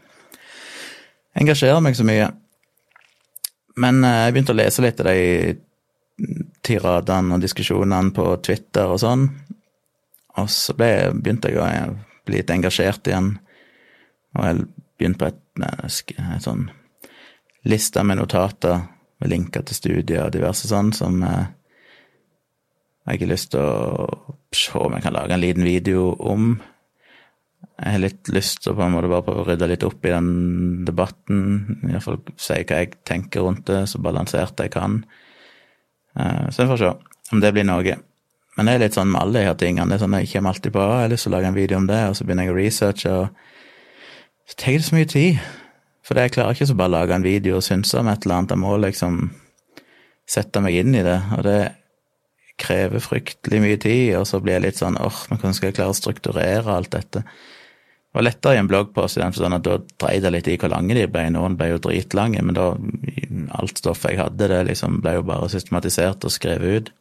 engasjere 1.39 1.83
meg 1.85 1.99
så 1.99 2.07
mye. 2.07 2.31
Men 3.79 4.01
eh, 4.03 4.23
jeg 4.25 4.35
begynte 4.35 4.55
å 4.55 4.59
lese 4.59 4.85
litt 4.85 5.03
av 5.03 5.11
de 5.11 5.59
tiradene 6.65 7.37
og 7.37 7.43
diskusjonene 7.43 8.15
på 8.15 8.25
Twitter 8.43 8.89
og 8.89 8.99
sånn, 9.03 9.29
og 10.39 10.49
så 10.51 10.73
ble, 10.75 10.91
begynte 11.19 11.51
jeg 11.51 11.61
å 11.61 11.93
bli 12.27 12.39
litt 12.39 12.51
engasjert 12.53 13.07
igjen. 13.07 13.33
Og 14.37 14.45
jeg 14.45 14.65
begynte 14.99 15.21
på 15.21 15.29
et, 15.29 15.39
et 15.59 16.45
sånn 16.45 16.69
liste 17.67 18.03
med 18.03 18.19
notater 18.19 18.85
med 19.19 19.31
linker 19.33 19.65
til 19.67 19.75
studier 19.75 20.25
og 20.25 20.35
diverse 20.35 20.69
sånn 20.69 20.93
som 20.95 21.23
eh, 21.27 21.47
jeg 23.09 23.23
har 23.23 23.31
lyst 23.31 23.51
til 23.55 23.63
å 23.63 24.35
se 24.53 24.77
om 24.77 24.93
jeg 24.93 25.03
kan 25.05 25.15
lage 25.15 25.33
en 25.33 25.41
liten 25.41 25.65
video 25.65 26.11
om. 26.19 26.51
Jeg 27.79 27.95
har 27.95 28.03
litt 28.03 28.29
lyst 28.29 28.61
til 28.61 28.73
å 28.73 28.77
på 28.77 28.83
en 28.85 28.93
måte 28.93 29.09
bare 29.09 29.25
prøve 29.25 29.43
å 29.43 29.47
rydde 29.47 29.69
litt 29.71 29.85
opp 29.87 30.05
i 30.05 30.11
den 30.13 30.29
debatten. 30.85 31.39
Iallfall 31.89 32.19
si 32.37 32.59
hva 32.59 32.83
jeg 32.83 32.99
tenker 33.09 33.47
rundt 33.47 33.65
det, 33.71 33.81
så 33.89 34.01
balansert 34.03 34.61
jeg 34.61 34.75
kan. 34.75 34.99
Eh, 36.15 36.45
så 36.51 36.63
jeg 36.63 36.69
får 36.69 36.81
se 36.83 36.91
om 37.33 37.41
det 37.41 37.53
blir 37.55 37.65
noe. 37.65 37.97
Men 38.57 38.67
det 38.67 38.75
er 38.75 38.83
litt 38.83 38.99
sånn 38.99 39.09
med 39.09 39.23
alle 39.23 39.39
de 39.39 39.47
her 39.47 39.57
tingene. 39.57 39.87
Det 39.89 39.97
er 39.97 40.03
sånn 40.03 40.19
Jeg 40.19 40.31
kommer 40.33 40.53
alltid 40.53 40.75
på 40.75 40.85
jeg 40.85 41.01
har 41.01 41.13
lyst 41.13 41.25
til 41.25 41.33
å 41.33 41.37
lage 41.37 41.49
en 41.49 41.57
video 41.57 41.79
om 41.79 41.89
det, 41.89 41.99
og 42.09 42.17
så 42.17 42.27
begynner 42.27 42.45
jeg 42.45 42.53
å 42.53 42.59
researche, 42.59 43.15
og 43.23 44.49
så 44.49 44.59
tar 44.59 44.77
det 44.77 44.85
så 44.85 44.97
mye 44.97 45.09
tid. 45.09 45.41
For 46.09 46.17
jeg 46.17 46.33
klarer 46.33 46.57
ikke 46.57 46.65
så 46.65 46.73
bare 46.73 46.95
lage 46.95 47.13
en 47.13 47.25
video 47.25 47.59
og 47.59 47.65
synse 47.65 47.99
om 47.99 48.07
et 48.09 48.23
eller 48.25 48.39
annet. 48.39 48.55
Jeg 48.55 48.61
må 48.63 48.73
liksom 48.81 49.19
sette 50.29 50.61
meg 50.65 50.79
inn 50.79 50.95
i 50.97 51.05
det, 51.05 51.19
og 51.37 51.43
det 51.45 51.59
krever 52.59 53.03
fryktelig 53.03 53.59
mye 53.61 53.77
tid, 53.79 54.15
og 54.17 54.25
så 54.27 54.39
blir 54.41 54.57
jeg 54.57 54.65
litt 54.65 54.79
sånn 54.81 54.97
åh, 54.99 55.19
men 55.29 55.37
hvordan 55.39 55.55
skal 55.55 55.69
jeg 55.69 55.77
klare 55.77 55.93
å 55.93 55.97
strukturere 55.97 56.73
alt 56.73 56.91
dette? 56.95 57.21
Det 57.21 58.17
var 58.17 58.25
lettere 58.25 58.57
i 58.57 58.61
en 58.63 58.71
bloggpost 58.71 59.19
i 59.19 59.21
den 59.21 59.35
forstand 59.35 59.59
at 59.59 59.67
da 59.67 59.75
dreide 60.01 60.27
jeg 60.27 60.33
litt 60.33 60.49
i 60.49 60.55
hvor 60.57 60.73
lange 60.73 60.97
de 60.97 61.05
ble. 61.13 61.27
Noen 61.35 61.59
ble 61.59 61.67
jo 61.75 61.81
dritlange, 61.85 62.41
men 62.41 62.57
da 62.57 62.71
alt 63.61 63.77
stoffet 63.77 64.15
jeg 64.15 64.21
hadde, 64.23 64.49
det 64.49 64.63
liksom 64.71 64.97
ble 65.05 65.19
jo 65.19 65.27
bare 65.29 65.51
systematisert 65.53 66.25
og 66.25 66.33
skrevet 66.33 66.73
ut. 66.73 66.91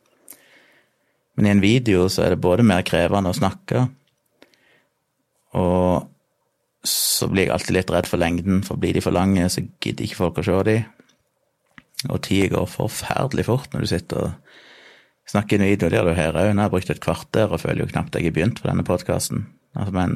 Men 1.40 1.48
i 1.48 1.54
en 1.54 1.64
video 1.64 2.04
så 2.12 2.26
er 2.26 2.34
det 2.34 2.42
både 2.44 2.66
mer 2.66 2.84
krevende 2.84 3.32
å 3.32 3.40
snakke, 3.40 3.86
og 5.56 6.12
så 6.87 7.26
blir 7.30 7.49
jeg 7.49 7.54
alltid 7.54 7.75
litt 7.75 7.90
redd 7.90 8.06
for 8.06 8.23
lengden, 8.23 8.62
for 8.66 8.78
blir 8.80 8.94
de 8.94 9.02
for 9.02 9.14
lange, 9.14 9.49
så 9.50 9.64
gidder 9.82 10.06
ikke 10.06 10.20
folk 10.20 10.38
å 10.38 10.47
se 10.47 10.58
de. 10.68 10.76
Og 12.08 12.20
tida 12.23 12.52
går 12.54 12.68
forferdelig 12.70 13.49
fort 13.49 13.73
når 13.75 13.85
du 13.85 13.90
sitter 13.90 14.28
og 14.28 14.52
snakker 15.28 15.58
en 15.58 15.66
video. 15.66 15.88
Det 15.90 15.99
gjør 15.99 16.11
du 16.11 16.16
her 16.16 16.37
òg. 16.38 16.52
Nå 16.52 16.62
har 16.62 16.68
jeg 16.68 16.75
brukt 16.76 16.92
et 16.94 17.02
kvarter 17.02 17.50
og 17.50 17.62
føler 17.62 17.82
jo 17.82 17.90
knapt 17.90 18.14
jeg 18.14 18.28
har 18.28 18.37
begynt 18.37 18.62
på 18.62 18.70
denne 18.70 18.87
podkasten. 18.87 19.49
Altså, 19.75 19.94
men 19.97 20.14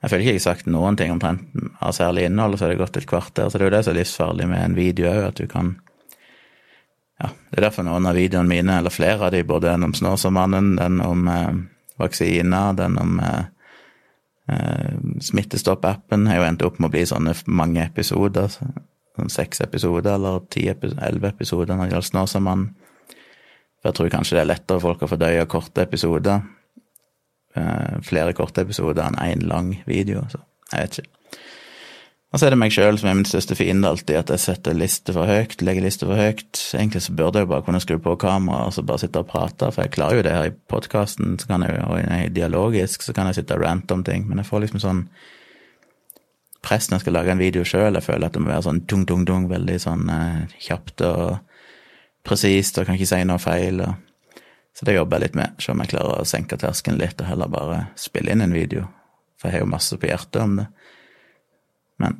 jeg 0.00 0.12
føler 0.12 0.24
ikke 0.24 0.32
jeg 0.32 0.40
har 0.40 0.46
sagt 0.46 0.70
noen 0.70 0.96
ting 0.96 1.12
omtrent 1.12 1.50
av 1.82 1.92
særlig 1.96 2.24
innhold, 2.28 2.56
så 2.56 2.66
har 2.66 2.72
det 2.72 2.80
gått 2.80 3.00
et 3.02 3.08
kvarter. 3.10 3.50
Så 3.50 3.58
det 3.58 3.66
er 3.66 3.70
jo 3.70 3.76
det 3.76 3.84
som 3.84 3.92
er 3.92 4.00
livsfarlig 4.00 4.48
med 4.48 4.64
en 4.64 4.76
video 4.78 5.10
òg, 5.10 5.22
at 5.32 5.40
du 5.42 5.48
kan 5.50 5.76
Ja, 7.20 7.28
det 7.50 7.58
er 7.58 7.66
derfor 7.66 7.84
noen 7.84 8.06
av 8.08 8.16
videoene 8.16 8.48
mine, 8.48 8.78
eller 8.80 8.94
flere 8.94 9.26
av 9.26 9.34
de, 9.34 9.42
både 9.44 9.68
den 9.68 9.84
om 9.84 9.92
Snåsamannen, 9.92 10.70
den 10.78 11.02
om 11.04 11.26
eh, 11.28 11.58
vaksiner, 12.00 12.72
den 12.78 12.96
om 12.96 13.18
eh, 13.20 13.50
Smittestopp-appen, 15.22 16.26
har 16.30 16.40
jo 16.40 16.46
endt 16.48 16.64
opp 16.66 16.78
med 16.80 16.90
å 16.90 16.94
bli 16.94 17.04
sånne 17.06 17.34
mange 17.46 17.84
episoder. 17.84 18.52
Sånn 19.18 19.32
seks 19.32 19.60
episoder, 19.64 20.14
eller 20.16 20.40
ti, 20.50 20.68
elleve 20.70 21.32
episoder 21.32 21.74
når 21.74 21.88
det 21.88 21.94
gjelder 21.94 22.08
Snåsamannen. 22.08 22.70
For 23.80 23.90
jeg 23.90 23.96
tror 23.96 24.10
kanskje 24.12 24.36
det 24.36 24.40
er 24.42 24.50
lettere 24.50 24.80
for 24.80 24.92
folk 24.92 25.06
å 25.06 25.10
fordøye 25.14 25.46
korte 25.48 25.86
episoder 25.86 26.42
Eh, 27.54 28.02
flere 28.02 28.32
korte 28.32 28.62
episoder 28.62 29.08
enn 29.08 29.18
én 29.18 29.40
en 29.40 29.48
lang 29.48 29.70
video. 29.86 30.22
Så 30.30 30.38
jeg 30.72 30.82
vet 30.82 30.98
ikke. 30.98 31.19
Og 32.30 32.38
så 32.38 32.46
er 32.46 32.54
det 32.54 32.60
meg 32.60 32.70
sjøl 32.70 32.94
som 33.00 33.08
er 33.10 33.16
min 33.18 33.26
største 33.26 33.56
fiende 33.58 33.90
alltid, 33.90 34.14
at 34.20 34.30
jeg 34.30 34.42
setter 34.44 34.76
liste 34.78 35.14
for 35.16 35.26
høyt, 35.26 35.56
legger 35.66 35.82
liste 35.82 36.06
for 36.06 36.14
høyt. 36.14 36.60
Egentlig 36.78 37.02
så 37.02 37.14
burde 37.18 37.40
jeg 37.40 37.48
jo 37.48 37.50
bare 37.50 37.64
kunne 37.66 37.80
skru 37.82 37.96
på 38.02 38.14
kameraet 38.22 38.70
og 38.70 38.76
så 38.76 38.84
bare 38.86 39.02
sitte 39.02 39.24
og 39.24 39.26
prate, 39.32 39.72
for 39.74 39.82
jeg 39.82 39.94
klarer 39.96 40.20
jo 40.20 40.26
det 40.26 40.36
her 40.36 40.50
i 40.52 40.54
podkasten, 40.70 41.34
og 41.50 41.96
i 41.98 42.28
dialogisk 42.30 43.02
så 43.02 43.14
kan 43.16 43.26
jeg 43.30 43.40
sitte 43.40 43.58
og 43.58 43.64
rante 43.64 43.96
om 43.96 44.04
ting, 44.06 44.28
men 44.28 44.38
jeg 44.38 44.46
får 44.46 44.62
liksom 44.62 44.84
sånn 44.84 45.02
press 46.62 46.86
når 46.90 47.00
jeg 47.00 47.06
skal 47.06 47.18
lage 47.18 47.34
en 47.34 47.42
video 47.42 47.64
sjøl. 47.66 47.98
Jeg 47.98 48.06
føler 48.06 48.28
at 48.28 48.36
det 48.36 48.44
må 48.44 48.52
være 48.52 48.66
sånn 48.68 48.84
dung, 48.86 49.02
dung, 49.08 49.26
dung, 49.26 49.50
veldig 49.50 49.78
sånn 49.82 50.14
eh, 50.14 50.54
kjapt 50.68 51.02
og 51.08 51.40
presist, 52.22 52.78
og 52.78 52.86
kan 52.86 53.00
ikke 53.00 53.10
si 53.10 53.24
noe 53.26 53.42
feil. 53.42 53.82
og 53.82 53.98
så 54.76 54.86
det 54.86 54.94
jobber 54.94 55.18
jeg 55.18 55.26
litt 55.26 55.38
med, 55.40 55.58
se 55.58 55.74
om 55.74 55.82
jeg 55.82 55.90
klarer 55.96 56.22
å 56.22 56.28
senke 56.28 56.56
terskelen 56.60 57.00
litt 57.00 57.20
og 57.20 57.26
heller 57.28 57.50
bare 57.50 57.80
spille 57.98 58.32
inn 58.32 58.44
en 58.44 58.54
video. 58.54 58.86
For 59.40 59.48
jeg 59.48 59.58
har 59.58 59.64
jo 59.64 59.72
masse 59.72 59.98
på 59.98 60.08
hjertet 60.08 60.42
om 60.44 60.54
det. 60.60 60.68
Men 62.00 62.18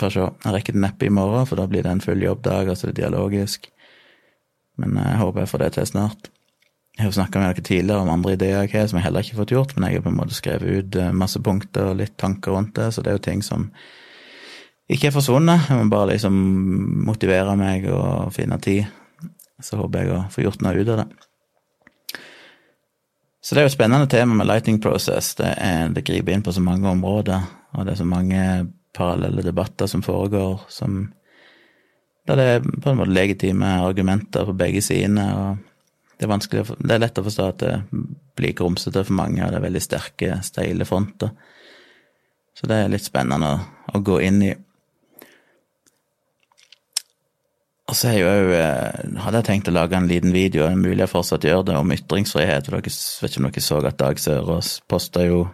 får 0.00 0.12
se. 0.12 0.28
Jeg 0.44 0.54
rekker 0.54 0.76
det 0.76 0.82
neppe 0.84 1.08
i 1.08 1.12
morgen, 1.12 1.46
for 1.48 1.60
da 1.60 1.66
blir 1.70 1.84
det 1.86 1.92
en 1.92 2.04
full 2.04 2.22
jobbdag, 2.22 2.70
altså 2.72 2.88
det 2.88 2.96
er 2.96 3.02
dialogisk. 3.04 3.70
Men 4.80 4.98
jeg 5.00 5.20
håper 5.22 5.44
jeg 5.44 5.52
får 5.52 5.62
det 5.64 5.70
til 5.76 5.86
snart. 5.88 6.30
Jeg 6.96 7.04
har 7.04 7.12
snakka 7.12 7.40
med 7.40 7.50
dere 7.52 7.64
tidligere 7.64 8.04
om 8.04 8.10
andre 8.12 8.32
ideer 8.36 8.64
jeg 8.64 8.72
har, 8.72 8.86
som 8.88 8.98
jeg 8.98 9.04
heller 9.04 9.24
ikke 9.24 9.36
har 9.36 9.42
fått 9.42 9.52
gjort, 9.52 9.74
men 9.76 9.88
jeg 9.88 9.98
har 9.98 10.04
på 10.06 10.12
en 10.12 10.16
måte 10.16 10.36
skrevet 10.36 10.78
ut 10.80 10.96
eh, 10.96 11.12
masse 11.12 11.40
punkter 11.44 11.90
og 11.90 11.98
litt 12.00 12.14
tanker 12.16 12.56
rundt 12.56 12.72
det, 12.78 12.88
så 12.92 13.04
det 13.04 13.12
er 13.12 13.18
jo 13.18 13.24
ting 13.26 13.42
som 13.44 13.66
ikke 14.88 15.10
er 15.10 15.16
forsvunnet. 15.16 15.68
Jeg 15.68 15.82
må 15.82 15.90
bare 15.92 16.14
liksom 16.14 16.36
motivere 17.04 17.56
meg 17.58 17.88
og 17.90 18.32
finne 18.32 18.56
tid. 18.62 18.86
Så 19.60 19.80
håper 19.80 20.04
jeg 20.04 20.14
å 20.14 20.24
få 20.32 20.44
gjort 20.44 20.64
noe 20.64 20.76
ut 20.76 20.92
av 20.94 21.02
det. 21.02 21.08
Så 23.44 23.54
det 23.54 23.60
er 23.60 23.66
jo 23.66 23.70
et 23.70 23.76
spennende 23.76 24.08
tema 24.10 24.34
med 24.34 24.48
lighting 24.48 24.80
process. 24.82 25.34
Det, 25.38 25.52
er, 25.62 25.92
det, 25.94 26.04
griper 26.06 26.34
inn 26.34 26.44
på 26.46 26.54
så 26.54 26.62
mange 26.64 26.88
områder, 26.90 27.44
og 27.76 27.86
det 27.86 27.94
er 27.94 28.00
så 28.00 28.08
mange 28.08 28.40
parallelle 28.96 29.44
debatter 29.44 29.88
som 29.90 30.02
foregår, 30.04 30.66
som 30.72 31.06
der 32.26 32.40
det 32.40 32.46
er 32.56 32.64
på 32.82 32.90
en 32.90 32.98
måte 32.98 33.14
legitime 33.14 33.76
argumenter 33.86 34.48
på 34.48 34.56
begge 34.58 34.82
sidene. 34.82 35.26
og 35.36 35.58
det 36.18 36.26
er, 36.26 36.70
det 36.80 36.94
er 36.94 37.02
lett 37.02 37.18
å 37.20 37.26
forstå 37.26 37.48
at 37.52 37.62
det 37.62 37.74
blir 38.36 38.56
grumsete 38.56 39.04
for 39.04 39.14
mange, 39.14 39.44
og 39.44 39.52
det 39.52 39.60
er 39.60 39.66
veldig 39.66 39.82
sterke, 39.84 40.38
steile 40.42 40.86
fronter. 40.88 41.34
Så 42.56 42.66
det 42.66 42.78
er 42.80 42.88
litt 42.90 43.04
spennende 43.04 43.50
å, 43.52 43.58
å 43.94 44.00
gå 44.00 44.20
inn 44.24 44.40
i. 44.42 44.54
Og 47.86 47.94
så 47.94 48.16
jeg 48.16 48.24
jo 48.24 48.54
eh, 48.56 49.20
hadde 49.22 49.42
jeg 49.42 49.46
tenkt 49.50 49.68
å 49.70 49.76
lage 49.76 49.94
en 49.98 50.08
liten 50.10 50.32
video, 50.34 50.64
det 50.64 50.72
er 50.72 50.80
mulig 50.80 51.04
jeg 51.04 51.12
fortsatt 51.12 51.44
gjør 51.46 51.68
det, 51.68 51.76
om 51.78 51.92
ytringsfrihet. 51.94 52.66
For 52.66 52.80
dere 52.80 52.90
vet 52.90 53.30
ikke 53.30 53.44
om 53.44 53.50
dere 53.50 53.66
så 53.68 53.78
at 53.84 54.00
Dag 54.00 54.22
Sørås 54.22 54.72
posta 54.90 55.22
jo 55.28 55.44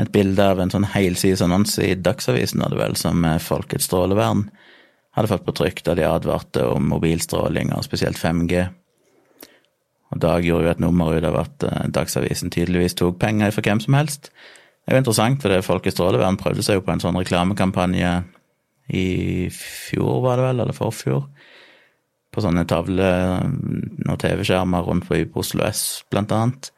et 0.00 0.10
bilde 0.14 0.44
av 0.52 0.60
en 0.62 0.72
sånn 0.72 0.88
helsides 0.94 1.42
annonse 1.44 1.84
i 1.84 1.96
Dagsavisen, 1.98 2.62
hadde 2.64 2.78
vel, 2.80 2.96
som 2.96 3.24
Folkets 3.44 3.88
strålevern 3.90 4.46
hadde 5.16 5.30
fått 5.30 5.46
på 5.46 5.54
trykk, 5.58 5.82
da 5.86 5.96
de 5.98 6.06
advarte 6.06 6.64
om 6.70 6.86
mobilstråling, 6.92 7.72
og 7.74 7.84
spesielt 7.84 8.20
5G. 8.20 8.62
Og 10.10 10.22
Dag 10.22 10.46
gjorde 10.46 10.66
jo 10.66 10.72
et 10.72 10.82
nummer 10.82 11.14
ut 11.14 11.26
av 11.26 11.38
at 11.44 11.66
eh, 11.66 11.86
Dagsavisen 11.94 12.50
tydeligvis 12.50 12.96
tok 12.98 13.20
penger 13.22 13.54
for 13.54 13.66
hvem 13.66 13.82
som 13.82 13.96
helst. 13.98 14.30
Det 14.30 14.94
er 14.94 14.98
jo 14.98 15.04
interessant, 15.04 15.42
for 15.42 15.52
det 15.52 15.66
Folkets 15.66 15.98
strålevern 15.98 16.38
prøvde 16.40 16.64
seg 16.66 16.78
jo 16.78 16.84
på 16.86 16.94
en 16.94 17.02
sånn 17.02 17.18
reklamekampanje 17.20 18.14
i 18.90 19.06
fjor, 19.54 20.18
var 20.24 20.40
det 20.40 20.48
vel, 20.48 20.64
eller 20.64 20.74
forfjor 20.76 21.28
på 22.30 22.42
sånne 22.42 22.62
tavler 22.70 23.42
og 24.06 24.18
TV-skjermer 24.22 24.84
rundt 24.86 25.08
på 25.10 25.42
Oslo 25.42 25.64
S, 25.66 26.04
blant 26.10 26.30
annet. 26.34 26.70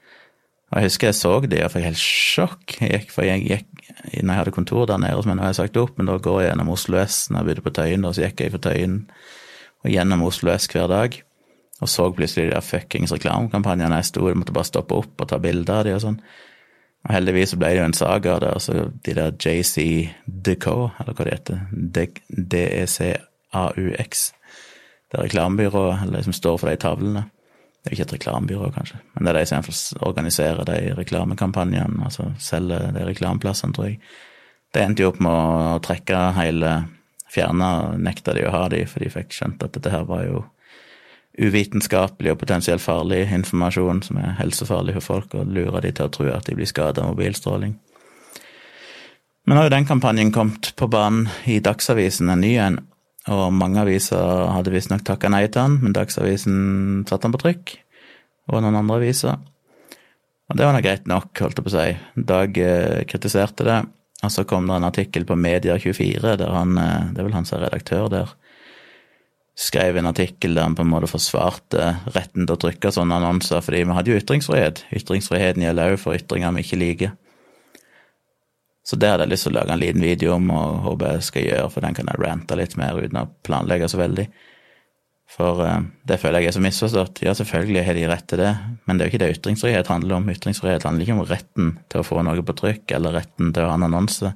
Og 0.73 0.81
jeg 0.81 0.89
husker 0.89 1.11
jeg 1.11 1.19
så 1.19 1.33
de 1.45 1.59
og 1.61 1.73
fikk 1.75 1.85
helt 1.85 2.01
sjokk. 2.01 2.77
Jeg 2.81 2.91
gikk, 2.95 3.11
for 3.13 3.29
jeg 3.29 3.43
gikk, 3.45 3.67
når 4.23 4.31
jeg 4.33 4.39
hadde 4.41 4.55
kontor 4.57 4.87
der 4.89 5.03
nede, 5.03 5.21
men 5.29 5.37
nå 5.37 5.45
har 5.45 5.53
jeg 5.53 5.61
sagt 5.61 5.77
opp, 5.77 5.99
men 5.99 6.09
da 6.09 6.17
går 6.17 6.39
jeg 6.41 6.49
gjennom 6.49 6.73
Oslo 6.73 6.97
S 7.03 7.27
når 7.29 7.39
jeg 7.39 7.49
begynte 7.49 7.67
på 7.67 7.75
Tøyen, 7.77 8.07
og 8.09 8.15
så 8.17 8.25
gikk 8.25 8.41
jeg 8.41 8.55
på 8.55 8.63
Tøyen 8.65 8.97
og 9.83 9.91
gjennom 9.93 10.25
Oslo 10.25 10.55
S 10.55 10.71
hver 10.73 10.89
dag. 10.89 11.19
Og 11.83 11.91
så 11.91 12.07
plutselig 12.15 12.47
de 12.49 12.55
der 12.55 12.65
fuckings 12.65 13.13
reklamekampanjene 13.13 13.99
jeg 14.01 14.09
sto, 14.13 14.25
jeg 14.31 14.39
måtte 14.41 14.55
bare 14.57 14.71
stoppe 14.71 14.97
opp 15.03 15.21
og 15.21 15.29
ta 15.29 15.37
bilder 15.43 15.83
av 15.83 15.85
de 15.89 15.93
og 15.99 16.05
sånn. 16.07 16.21
Og 17.03 17.11
heldigvis 17.11 17.51
så 17.53 17.59
ble 17.59 17.73
det 17.75 17.81
jo 17.81 17.89
en 17.91 17.99
saga 17.99 18.29
av 18.37 18.41
det, 18.45 18.53
altså 18.55 18.73
de 19.03 19.13
der 19.19 19.35
JC 19.35 19.77
Decaux, 20.25 20.95
eller 21.03 21.17
hva 21.19 21.27
det 21.27 21.35
heter, 21.35 21.57
DECAUX 22.53 24.13
det 25.13 25.21
reklamebyrået, 25.21 25.99
eller 26.03 26.19
de 26.19 26.25
som 26.25 26.33
står 26.37 26.59
for 26.61 26.71
de 26.71 26.77
tavlene. 26.81 27.27
Det 27.83 27.91
er 27.91 27.95
jo 27.95 27.99
ikke 27.99 28.09
et 28.09 28.17
reklamebyrå, 28.17 28.71
kanskje, 28.77 29.01
men 29.13 29.27
det 29.27 29.33
er 29.33 29.39
de 29.41 29.47
som 29.51 30.03
organiserer 30.07 30.63
de 30.69 30.95
reklamekampanjene, 30.95 32.05
altså 32.07 32.29
selger 32.39 32.93
de 32.95 33.07
reklameplassene, 33.09 33.75
tror 33.75 33.89
jeg. 33.89 33.99
Det 34.73 34.85
endte 34.85 35.03
jo 35.03 35.11
opp 35.11 35.19
med 35.21 35.33
å 35.33 35.81
trekke 35.85 36.21
hele 36.39 36.77
Fjerne 37.33 37.97
nekta 37.97 38.35
de 38.37 38.45
å 38.45 38.53
ha 38.53 38.67
de, 38.69 38.83
for 38.85 39.01
de 39.01 39.09
fikk 39.09 39.33
skjønt 39.33 39.63
at 39.65 39.73
dette 39.73 39.89
her 39.89 40.05
var 40.05 40.27
jo 40.27 40.43
uvitenskapelig 41.41 42.35
og 42.35 42.43
potensielt 42.43 42.85
farlig 42.85 43.23
informasjon 43.33 44.03
som 44.05 44.19
er 44.21 44.35
helsefarlig 44.37 44.99
for 44.99 45.07
folk, 45.15 45.37
og 45.39 45.49
lurer 45.49 45.81
de 45.81 45.95
til 45.97 46.11
å 46.11 46.13
tro 46.13 46.29
at 46.29 46.45
de 46.49 46.57
blir 46.59 46.69
skada 46.69 47.01
av 47.01 47.15
mobilstråling. 47.15 47.73
Men 49.49 49.59
har 49.59 49.67
jo 49.67 49.73
den 49.73 49.89
kampanjen 49.89 50.33
kommet 50.35 50.75
på 50.77 50.91
banen 50.93 51.31
i 51.49 51.57
Dagsavisen, 51.65 52.29
en 52.31 52.45
ny 52.45 52.53
en, 52.61 52.79
og 53.31 53.53
mange 53.55 53.79
aviser 53.85 54.51
hadde 54.51 54.73
visstnok 54.75 55.05
takka 55.07 55.31
nei 55.31 55.45
til 55.47 55.63
han, 55.63 55.79
men 55.85 55.95
Dagsavisen 55.95 57.05
satte 57.07 57.29
han 57.29 57.35
på 57.35 57.43
trykk. 57.45 57.75
Og 58.51 58.63
noen 58.65 58.81
andre 58.81 58.99
aviser. 58.99 59.39
Og 60.51 60.59
det 60.59 60.67
var 60.67 60.75
nå 60.75 60.83
greit 60.83 61.07
nok, 61.09 61.31
holdt 61.39 61.61
jeg 61.61 61.65
på 61.65 61.71
å 61.71 61.77
si. 61.77 61.91
Dag 62.29 62.59
eh, 62.59 63.03
kritiserte 63.09 63.67
det. 63.69 63.79
Og 64.23 64.31
så 64.35 64.45
kom 64.47 64.67
det 64.67 64.75
en 64.77 64.89
artikkel 64.89 65.27
på 65.27 65.39
Media24 65.39 66.35
der 66.43 66.51
han, 66.51 66.75
eh, 66.79 67.13
det 67.15 67.23
er 67.23 67.29
vel 67.29 67.37
han 67.39 67.47
som 67.47 67.61
er 67.61 67.69
redaktør 67.69 68.11
der, 68.11 68.35
skrev 69.59 69.99
en 70.01 70.11
artikkel 70.11 70.57
der 70.57 70.67
han 70.67 70.75
på 70.75 70.83
en 70.83 70.91
måte 70.91 71.11
forsvarte 71.11 71.93
retten 72.17 72.47
til 72.49 72.57
å 72.57 72.61
trykke 72.61 72.93
sånne 72.95 73.21
annonser, 73.21 73.63
fordi 73.63 73.85
vi 73.85 73.97
hadde 73.97 74.13
jo 74.13 74.19
ytringsfrihet. 74.19 74.85
Ytringsfriheten 74.99 75.63
gjelder 75.67 75.95
òg 75.95 76.03
for 76.03 76.19
ytringer 76.19 76.55
vi 76.57 76.67
ikke 76.67 76.81
liker. 76.81 77.15
Så 78.83 78.99
det 78.99 79.13
hadde 79.13 79.29
jeg 79.29 79.35
lyst 79.35 79.47
til 79.47 79.55
å 79.55 79.61
lage 79.61 79.75
en 79.75 79.83
liten 79.83 80.03
video 80.03 80.33
om, 80.35 80.49
og 80.51 80.81
håper 80.89 81.17
jeg 81.17 81.27
skal 81.29 81.45
gjøre, 81.47 81.69
for 81.71 81.85
den 81.85 81.95
kan 81.95 82.09
jeg 82.11 82.19
rante 82.19 82.59
litt 82.59 82.75
mer 82.81 82.99
uten 82.99 83.21
å 83.21 83.29
planlegge 83.47 83.89
så 83.93 84.01
veldig. 84.01 84.27
For 85.33 85.63
uh, 85.65 85.79
det 86.09 86.19
føler 86.21 86.43
jeg 86.43 86.51
er 86.51 86.57
så 86.57 86.65
misforstått. 86.65 87.23
Ja, 87.25 87.33
selvfølgelig 87.39 87.85
har 87.87 87.97
de 87.97 88.09
rett 88.11 88.27
til 88.29 88.43
det, 88.43 88.51
men 88.85 88.99
det 88.99 89.05
er 89.05 89.09
jo 89.09 89.15
ikke 89.15 89.23
det 89.23 89.31
ytringsfrihet 89.37 89.93
handler 89.93 90.19
om. 90.19 90.29
Ytringsfrihet 90.35 90.85
handler 90.89 91.07
ikke 91.07 91.17
om 91.17 91.25
retten 91.31 91.71
til 91.93 92.03
å 92.03 92.07
få 92.07 92.27
noe 92.27 92.45
på 92.45 92.57
trykk, 92.59 92.85
eller 92.99 93.17
retten 93.21 93.55
til 93.55 93.65
å 93.65 93.71
ha 93.71 93.79
en 93.79 93.87
annonse, 93.87 94.35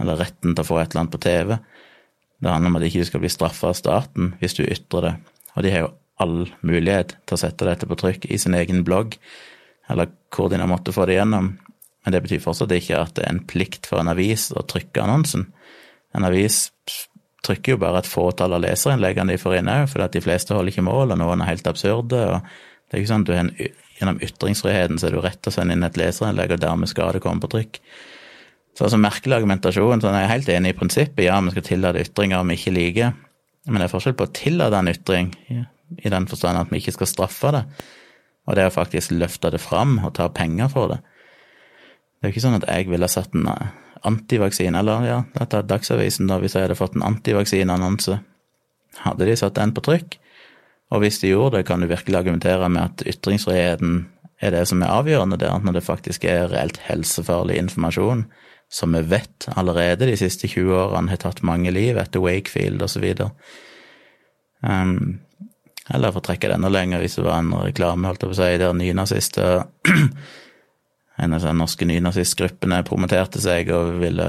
eller 0.00 0.18
retten 0.24 0.56
til 0.56 0.64
å 0.64 0.66
få 0.66 0.80
et 0.80 0.88
eller 0.88 1.04
annet 1.04 1.14
på 1.14 1.22
TV. 1.28 1.56
Det 2.40 2.50
handler 2.50 2.72
om 2.72 2.80
at 2.80 2.88
ikke 2.88 3.04
du 3.04 3.10
skal 3.10 3.22
bli 3.22 3.30
straffa 3.30 3.70
av 3.70 3.76
staten 3.78 4.34
hvis 4.40 4.56
du 4.56 4.64
ytrer 4.64 5.06
det. 5.06 5.14
Og 5.54 5.66
de 5.66 5.72
har 5.74 5.84
jo 5.84 5.94
all 6.20 6.36
mulighet 6.66 7.14
til 7.28 7.36
å 7.36 7.40
sette 7.40 7.68
dette 7.68 7.88
på 7.88 7.98
trykk 8.00 8.26
i 8.32 8.38
sin 8.40 8.56
egen 8.56 8.82
blogg, 8.86 9.14
eller 9.90 10.10
hvor 10.32 10.50
de 10.50 10.58
nå 10.60 10.66
måtte 10.70 10.94
få 10.96 11.06
det 11.08 11.20
gjennom. 11.20 11.54
Men 12.04 12.14
det 12.14 12.22
betyr 12.24 12.42
fortsatt 12.42 12.72
ikke 12.72 12.98
at 13.00 13.14
det 13.18 13.26
er 13.26 13.34
en 13.34 13.44
plikt 13.48 13.88
for 13.90 14.00
en 14.00 14.10
avis 14.12 14.48
å 14.56 14.64
trykke 14.64 15.02
annonsen. 15.04 15.50
En 16.16 16.26
avis 16.26 16.68
trykker 17.44 17.74
jo 17.74 17.80
bare 17.80 18.02
et 18.02 18.08
fåtall 18.08 18.56
av 18.56 18.64
leserinnleggene 18.64 19.34
de 19.34 19.40
får 19.40 19.60
inn 19.60 19.70
òg, 19.72 19.86
for 19.92 20.04
de 20.12 20.24
fleste 20.24 20.56
holder 20.56 20.72
ikke 20.74 20.86
mål, 20.88 21.14
og 21.14 21.20
noen 21.20 21.44
er 21.44 21.52
helt 21.52 21.68
absurde. 21.70 22.20
og 22.34 22.40
det 22.88 22.96
er 22.96 23.02
ikke 23.02 23.12
sånn 23.12 23.24
at 23.26 23.30
du 23.30 23.36
en, 23.36 23.54
Gjennom 24.00 24.16
ytringsfriheten 24.24 24.96
så 24.96 25.10
er 25.10 25.12
du 25.12 25.20
rett 25.20 25.42
til 25.44 25.52
å 25.52 25.54
sende 25.58 25.74
inn 25.76 25.84
et 25.84 25.98
leserinnlegg, 26.00 26.54
og 26.56 26.62
dermed 26.62 26.88
skal 26.88 27.12
det 27.12 27.20
komme 27.20 27.42
på 27.42 27.50
trykk. 27.52 27.74
Så 28.72 28.86
altså 28.86 28.96
merkelig 28.96 29.36
argumentasjon. 29.36 30.00
sånn 30.00 30.16
Jeg 30.16 30.24
er 30.24 30.32
helt 30.32 30.48
enig 30.54 30.72
i 30.72 30.76
prinsippet, 30.78 31.24
ja, 31.26 31.36
vi 31.44 31.52
skal 31.52 31.66
tillate 31.66 32.04
ytringer 32.06 32.46
vi 32.48 32.56
ikke 32.56 32.72
liker, 32.72 33.12
men 33.68 33.76
det 33.76 33.88
er 33.90 33.92
forskjell 33.92 34.16
på 34.16 34.24
å 34.24 34.32
tillate 34.32 34.78
en 34.80 34.88
ytring, 34.88 35.34
i 36.00 36.12
den 36.14 36.28
forstand 36.30 36.56
at 36.56 36.72
vi 36.72 36.80
ikke 36.80 36.96
skal 36.96 37.10
straffe 37.10 37.52
det, 37.52 37.62
og 38.48 38.56
det 38.56 38.70
å 38.70 38.72
faktisk 38.72 39.12
løfte 39.12 39.50
det 39.52 39.60
fram 39.60 39.98
og 40.00 40.14
ta 40.16 40.30
penger 40.32 40.72
for 40.72 40.94
det. 40.94 41.00
Det 42.20 42.28
er 42.28 42.28
jo 42.28 42.36
ikke 42.36 42.44
sånn 42.44 42.58
at 42.58 42.66
jeg 42.68 42.88
ville 42.92 43.08
satt 43.08 43.32
en 43.32 43.46
antivaksine, 44.04 44.76
eller 44.76 45.06
ja, 45.08 45.20
dette 45.38 45.56
er 45.56 45.68
Dagsavisen, 45.68 46.28
da, 46.28 46.36
hvis 46.40 46.52
jeg 46.56 46.66
hadde 46.66 46.76
fått 46.76 46.98
en 46.98 47.06
antivaksineannonse. 47.08 48.18
Hadde 49.06 49.28
de 49.28 49.36
satt 49.40 49.56
den 49.56 49.72
på 49.72 49.84
trykk? 49.86 50.18
Og 50.92 51.00
hvis 51.00 51.20
de 51.22 51.30
gjorde 51.30 51.56
det, 51.56 51.66
kan 51.68 51.80
du 51.80 51.88
virkelig 51.88 52.18
argumentere 52.18 52.68
med 52.68 52.82
at 52.90 53.04
ytringsfriheten 53.08 54.02
er 54.40 54.52
det 54.52 54.66
som 54.68 54.82
er 54.82 54.92
avgjørende 54.92 55.38
der, 55.40 55.56
når 55.64 55.78
det 55.78 55.86
faktisk 55.86 56.26
er 56.28 56.50
reelt 56.52 56.80
helsefarlig 56.88 57.56
informasjon, 57.60 58.26
som 58.70 58.94
vi 58.94 59.02
vet 59.10 59.48
allerede 59.56 60.08
de 60.08 60.18
siste 60.18 60.48
20 60.48 60.76
årene 60.76 61.12
har 61.12 61.20
tatt 61.24 61.40
mange 61.46 61.72
liv 61.74 61.98
etter 62.00 62.22
Wakefield 62.22 62.82
osv. 62.84 63.06
Um, 64.60 65.20
eller 65.90 66.12
for 66.12 66.20
å 66.20 66.26
trekke 66.28 66.50
det 66.50 66.58
enda 66.58 66.70
lenger, 66.70 67.02
hvis 67.02 67.16
det 67.18 67.26
var 67.26 67.40
en 67.40 67.54
reklame, 67.64 68.06
holdt 68.06 68.26
jeg 68.26 68.30
på 68.30 68.36
å 68.36 68.40
si, 68.42 68.60
der 68.60 68.76
nynazister 68.76 69.64
en 71.20 71.36
av 71.36 71.44
de 71.44 71.52
norske 71.56 71.86
nynazistgruppene 71.88 72.80
promoterte 72.88 73.42
seg 73.42 73.70
og 73.74 73.98
ville 74.00 74.28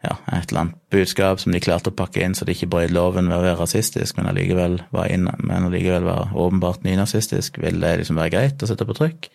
ja, 0.00 0.14
et 0.32 0.48
eller 0.48 0.62
annet 0.62 0.78
budskap 0.92 1.42
som 1.42 1.52
de 1.52 1.60
klarte 1.60 1.92
å 1.92 1.96
pakke 1.96 2.22
inn 2.24 2.34
så 2.36 2.46
de 2.48 2.54
ikke 2.56 2.70
brøt 2.72 2.92
loven 2.94 3.28
ved 3.28 3.36
å 3.36 3.44
være 3.44 3.58
rasistisk, 3.60 4.16
men 4.16 4.30
allikevel 4.30 4.78
var, 4.94 5.10
inn, 5.12 5.28
men 5.44 5.68
allikevel 5.68 6.06
var 6.08 6.32
åpenbart 6.32 6.86
nynazistisk, 6.86 7.60
ville 7.60 7.82
det 7.84 8.00
liksom 8.00 8.20
være 8.20 8.32
greit 8.32 8.64
å 8.64 8.70
sette 8.70 8.88
på 8.88 8.96
trykk. 8.96 9.28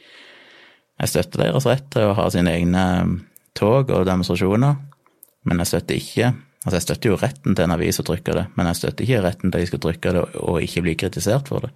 Jeg 1.04 1.12
støtter 1.12 1.44
deres 1.44 1.68
rett 1.70 1.88
til 1.94 2.10
å 2.10 2.18
ha 2.18 2.26
sine 2.34 2.56
egne 2.56 2.86
tog 3.56 3.94
og 3.94 4.08
demonstrasjoner, 4.10 4.80
men 5.46 5.64
jeg 5.64 5.74
støtter 5.74 6.02
ikke 6.02 6.34
Altså, 6.66 6.80
jeg 6.80 6.86
støtter 6.88 7.12
jo 7.12 7.18
retten 7.22 7.54
til 7.54 7.68
en 7.68 7.74
avis 7.76 8.00
å 8.02 8.04
trykke 8.08 8.34
det, 8.34 8.44
men 8.58 8.66
jeg 8.72 8.78
støtter 8.80 9.06
ikke 9.06 9.20
retten 9.22 9.52
til 9.52 9.60
at 9.60 9.62
de 9.62 9.70
skal 9.70 9.82
trykke 9.84 10.14
det 10.16 10.22
og 10.42 10.64
ikke 10.66 10.82
bli 10.82 10.96
kritisert 10.98 11.52
for 11.52 11.68
det. 11.68 11.70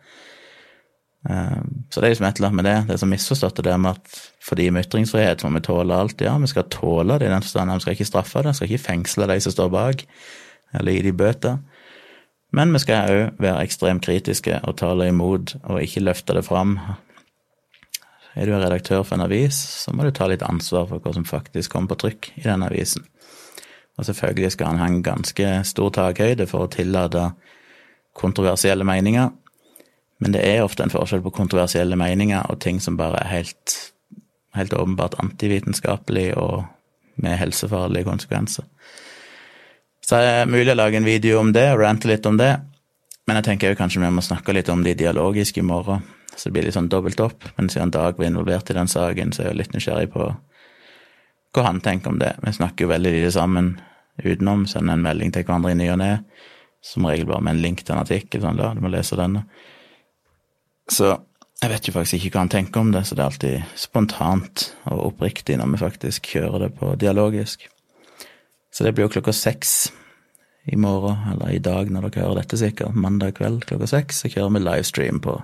Eh, 1.27 1.61
så 1.91 1.99
det 1.99 2.07
er 2.07 2.13
liksom 2.13 2.27
et 2.29 2.37
eller 2.39 2.47
annet 2.47 2.59
med 2.59 2.67
det. 2.69 2.77
Det 2.87 2.95
er 2.95 3.01
så 3.01 3.09
misforstått 3.09 3.63
det 3.65 3.75
med 3.77 3.97
at 3.97 4.21
fordi 4.49 4.69
med 4.71 4.87
ytringsfrihet 4.87 5.43
må 5.43 5.51
vi 5.57 5.65
tåle 5.67 5.97
alt. 5.97 6.21
Ja, 6.23 6.37
vi 6.39 6.47
skal 6.47 6.69
tåle 6.71 7.19
det 7.19 7.27
i 7.27 7.33
den 7.33 7.43
forstand 7.43 7.73
vi 7.73 7.83
skal 7.83 7.97
ikke 7.97 8.09
straffe 8.11 8.43
det, 8.43 8.53
vi 8.53 8.61
skal 8.61 8.71
ikke 8.71 8.85
fengsle 8.85 9.27
de 9.29 9.41
som 9.43 9.55
står 9.55 9.73
bak, 9.73 10.05
eller 10.79 10.95
gi 10.95 11.03
de 11.09 11.13
bøter. 11.13 11.59
Men 12.55 12.73
vi 12.73 12.81
skal 12.81 13.11
òg 13.13 13.43
være 13.43 13.67
ekstremt 13.67 14.05
kritiske 14.05 14.61
og 14.63 14.79
tale 14.79 15.11
imot 15.11 15.53
og 15.61 15.83
ikke 15.83 16.01
løfte 16.01 16.33
det 16.33 16.47
fram. 16.47 16.79
Er 18.35 18.47
du 18.47 18.55
redaktør 18.55 19.03
for 19.03 19.17
en 19.17 19.25
avis, 19.25 19.57
så 19.83 19.93
må 19.93 20.05
du 20.05 20.13
ta 20.15 20.29
litt 20.29 20.45
ansvar 20.45 20.87
for 20.89 21.03
hva 21.03 21.13
som 21.13 21.27
faktisk 21.27 21.73
kommer 21.73 21.93
på 21.93 21.99
trykk 22.05 22.31
i 22.39 22.45
den 22.47 22.63
avisen. 22.65 23.05
Og 23.99 24.07
selvfølgelig 24.07 24.53
skal 24.55 24.71
han 24.71 24.79
ha 24.79 24.87
en 24.87 25.03
ganske 25.03 25.47
stor 25.67 25.91
takhøyde 25.93 26.47
for 26.47 26.65
å 26.65 26.71
tillate 26.71 27.33
kontroversielle 28.17 28.87
meninger, 28.87 29.29
men 30.19 30.35
det 30.35 30.41
er 30.43 30.63
ofte 30.63 30.83
en 30.83 30.91
forskjell 30.91 31.23
på 31.23 31.33
kontroversielle 31.35 31.95
meninger 31.99 32.49
og 32.51 32.59
ting 32.63 32.81
som 32.83 32.97
bare 32.99 33.21
er 33.23 33.31
helt, 33.31 33.75
helt 34.57 34.73
åpenbart 34.75 35.15
antivitenskapelig 35.23 36.33
og 36.37 36.65
med 37.19 37.39
helsefarlige 37.39 38.07
konsekvenser. 38.07 38.67
Så 40.03 40.19
det 40.19 40.29
er 40.33 40.49
mulig 40.49 40.73
å 40.73 40.79
lage 40.79 40.99
en 40.99 41.07
video 41.07 41.39
om 41.39 41.53
det 41.55 41.67
og 41.71 41.83
rante 41.83 42.09
litt 42.09 42.25
om 42.25 42.39
det, 42.39 42.53
men 43.27 43.37
jeg 43.37 43.45
tenker 43.45 43.71
jo 43.71 43.77
kanskje 43.77 44.01
vi 44.01 44.11
må 44.11 44.23
snakke 44.25 44.55
litt 44.55 44.71
om 44.73 44.83
det 44.83 44.97
dialogiske 44.99 45.61
i 45.61 45.67
morgen, 45.67 46.01
så 46.35 46.47
det 46.47 46.55
blir 46.55 46.65
litt 46.65 46.75
sånn 46.75 46.89
dobbelt 46.89 47.19
opp. 47.21 47.45
Men 47.57 47.69
siden 47.69 47.91
Dag 47.93 48.17
var 48.17 48.25
involvert 48.25 48.71
i 48.71 48.77
den 48.77 48.89
saken, 48.89 49.33
så 49.35 49.43
er 49.43 49.51
jeg 49.51 49.59
litt 49.59 49.75
nysgjerrig 49.75 50.09
på 50.13 50.31
hva 51.53 51.65
han 51.67 51.81
tenker 51.85 52.09
om 52.09 52.19
det. 52.21 52.33
Vi 52.41 52.55
snakker 52.57 52.85
jo 52.85 52.91
veldig 52.93 53.11
lite 53.13 53.33
sammen 53.35 53.75
utenom, 54.23 54.65
sender 54.67 54.97
en 54.97 55.05
melding 55.05 55.33
til 55.35 55.45
hverandre 55.45 55.75
i 55.75 55.77
ny 55.77 55.91
og 55.93 55.99
ne, 56.01 56.11
som 56.81 57.05
regel 57.05 57.29
bare 57.29 57.45
med 57.45 57.57
en 57.57 57.61
link 57.67 57.83
til 57.83 57.95
en 57.95 58.01
artikkel, 58.01 58.41
sånn 58.43 58.59
da, 58.59 58.71
du 58.73 58.81
må 58.81 58.91
lese 58.91 59.19
denne. 59.19 59.45
Så 60.89 61.13
jeg 61.59 61.71
vet 61.73 61.87
jo 61.87 61.93
faktisk 61.93 62.17
ikke 62.17 62.37
hva 62.37 62.45
han 62.45 62.51
tenker 62.53 62.81
om 62.81 62.91
det, 62.93 63.03
så 63.05 63.15
det 63.15 63.23
er 63.23 63.31
alltid 63.31 63.79
spontant 63.79 64.69
og 64.89 65.01
oppriktig 65.09 65.57
når 65.59 65.73
vi 65.73 65.81
faktisk 65.81 66.29
kjører 66.33 66.65
det 66.65 66.69
på 66.79 66.93
dialogisk. 66.99 67.67
Så 68.71 68.85
det 68.85 68.93
blir 68.95 69.07
jo 69.07 69.13
klokka 69.17 69.33
seks 69.35 69.91
i 70.69 70.77
morgen, 70.79 71.17
eller 71.33 71.51
i 71.51 71.61
dag 71.63 71.89
når 71.91 72.09
dere 72.09 72.23
hører 72.23 72.41
dette 72.41 72.59
sikkert, 72.61 72.95
mandag 72.95 73.35
kveld 73.39 73.65
klokka 73.67 73.89
seks, 73.89 74.23
så 74.23 74.31
kjører 74.31 74.55
vi 74.55 74.63
livestream 74.63 75.21
på 75.23 75.39